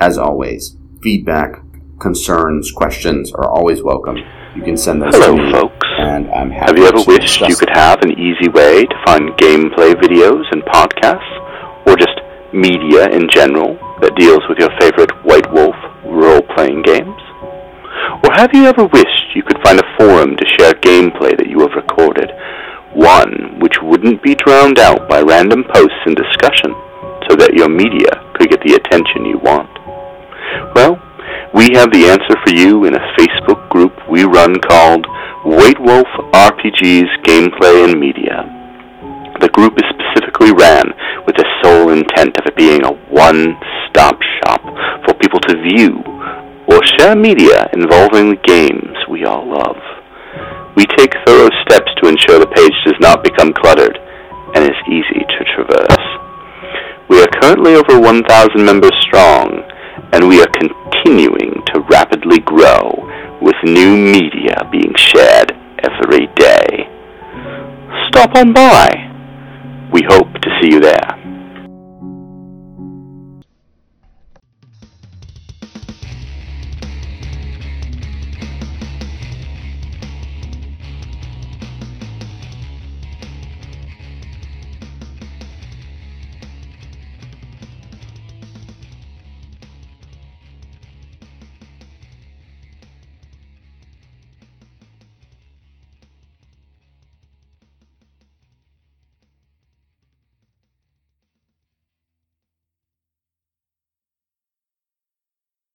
As 0.00 0.16
always, 0.16 0.76
feedback, 1.02 1.60
concerns, 2.00 2.72
questions 2.72 3.32
are 3.34 3.44
always 3.50 3.82
welcome. 3.82 4.16
You 4.56 4.62
can 4.62 4.76
send 4.76 5.02
those 5.02 5.14
Hello, 5.14 5.36
to 5.36 5.42
me. 5.42 5.52
folks. 5.52 5.86
And 5.98 6.30
I'm 6.30 6.50
happy 6.50 6.70
Have 6.70 6.78
you 6.78 6.86
ever 6.86 7.02
wished 7.06 7.40
you 7.42 7.54
could 7.56 7.68
them. 7.68 7.76
have 7.76 8.00
an 8.02 8.12
easy 8.12 8.48
way 8.48 8.86
to 8.86 8.96
find 9.04 9.28
gameplay 9.36 9.92
videos 9.92 10.44
and 10.52 10.62
podcasts, 10.62 11.28
or 11.86 11.96
just 11.96 12.18
media 12.54 13.08
in 13.10 13.28
general 13.28 13.74
that 14.00 14.14
deals 14.16 14.42
with 14.48 14.58
your 14.58 14.70
favorite 14.80 15.10
White 15.24 15.50
Wolf 15.52 15.76
role 16.06 16.42
playing 16.56 16.82
games? 16.82 17.20
Or 18.24 18.32
have 18.32 18.54
you 18.54 18.64
ever 18.64 18.86
wished 18.86 19.36
you 19.36 19.42
could 19.42 19.60
find 19.62 19.78
a 19.78 19.96
forum 19.98 20.36
to 20.36 20.46
share 20.58 20.72
gameplay 20.80 21.36
that 21.36 21.48
you 21.48 21.60
have 21.60 21.72
recorded, 21.76 22.30
one 22.94 23.58
which 23.60 23.74
wouldn't 23.82 24.22
be 24.22 24.34
drowned 24.34 24.78
out 24.78 25.08
by 25.08 25.20
random 25.20 25.64
posts 25.74 26.02
and 26.06 26.16
discussion, 26.16 26.72
so 27.28 27.36
that 27.36 27.54
your 27.54 27.68
media 27.68 28.10
could 28.34 28.50
get 28.50 28.62
the 28.62 28.74
attention 28.74 29.26
you 29.26 29.38
want? 29.38 29.70
Well, 30.74 31.02
we 31.54 31.70
have 31.74 31.90
the 31.92 32.10
answer 32.10 32.34
for 32.46 32.54
you 32.54 32.84
in 32.84 32.94
a 32.94 33.06
Facebook 33.18 33.68
group 33.68 33.92
we 34.08 34.24
run 34.24 34.58
called 34.60 35.06
White 35.44 35.78
Wolf 35.78 36.08
RPGs 36.32 37.22
Gameplay 37.22 37.84
and 37.90 37.98
Media. 38.00 38.46
The 39.40 39.50
group 39.50 39.74
is 39.76 39.84
specifically 39.90 40.52
ran 40.52 40.86
with 41.26 41.36
the 41.36 41.46
sole 41.62 41.90
intent 41.90 42.38
of 42.38 42.46
it 42.46 42.56
being 42.56 42.84
a 42.84 42.92
one-stop 43.10 44.16
shop 44.42 44.62
for 45.04 45.14
people 45.14 45.40
to 45.40 45.62
view 45.62 46.02
or 46.66 46.82
share 46.98 47.14
media 47.14 47.68
involving 47.72 48.30
the 48.30 48.40
games 48.42 48.96
we 49.08 49.24
all 49.24 49.46
love. 49.46 49.76
We 50.76 50.86
take 50.86 51.14
thorough 51.26 51.50
steps 51.66 51.90
to 52.02 52.08
ensure 52.08 52.38
the 52.38 52.50
page 52.50 52.74
does 52.84 52.98
not 53.00 53.22
become 53.22 53.52
cluttered 53.52 53.98
and 54.54 54.64
is 54.64 54.80
easy 54.90 55.22
to 55.22 55.44
traverse. 55.54 56.06
We 57.08 57.20
are 57.20 57.28
currently 57.40 57.74
over 57.74 58.00
1,000 58.00 58.64
members 58.64 58.94
strong, 59.02 59.62
and 60.12 60.28
we 60.28 60.40
are 60.40 60.50
continuing 60.50 61.62
to 61.72 61.80
rapidly 61.90 62.38
grow 62.40 62.90
with 63.40 63.54
new 63.62 63.96
media 63.96 64.66
being 64.72 64.94
shared 64.96 65.52
every 65.84 66.26
day. 66.34 66.88
Stop 68.08 68.34
on 68.36 68.52
by. 68.52 68.88
We 69.92 70.02
hope 70.08 70.32
to 70.32 70.50
see 70.60 70.72
you 70.72 70.80
there. 70.80 71.23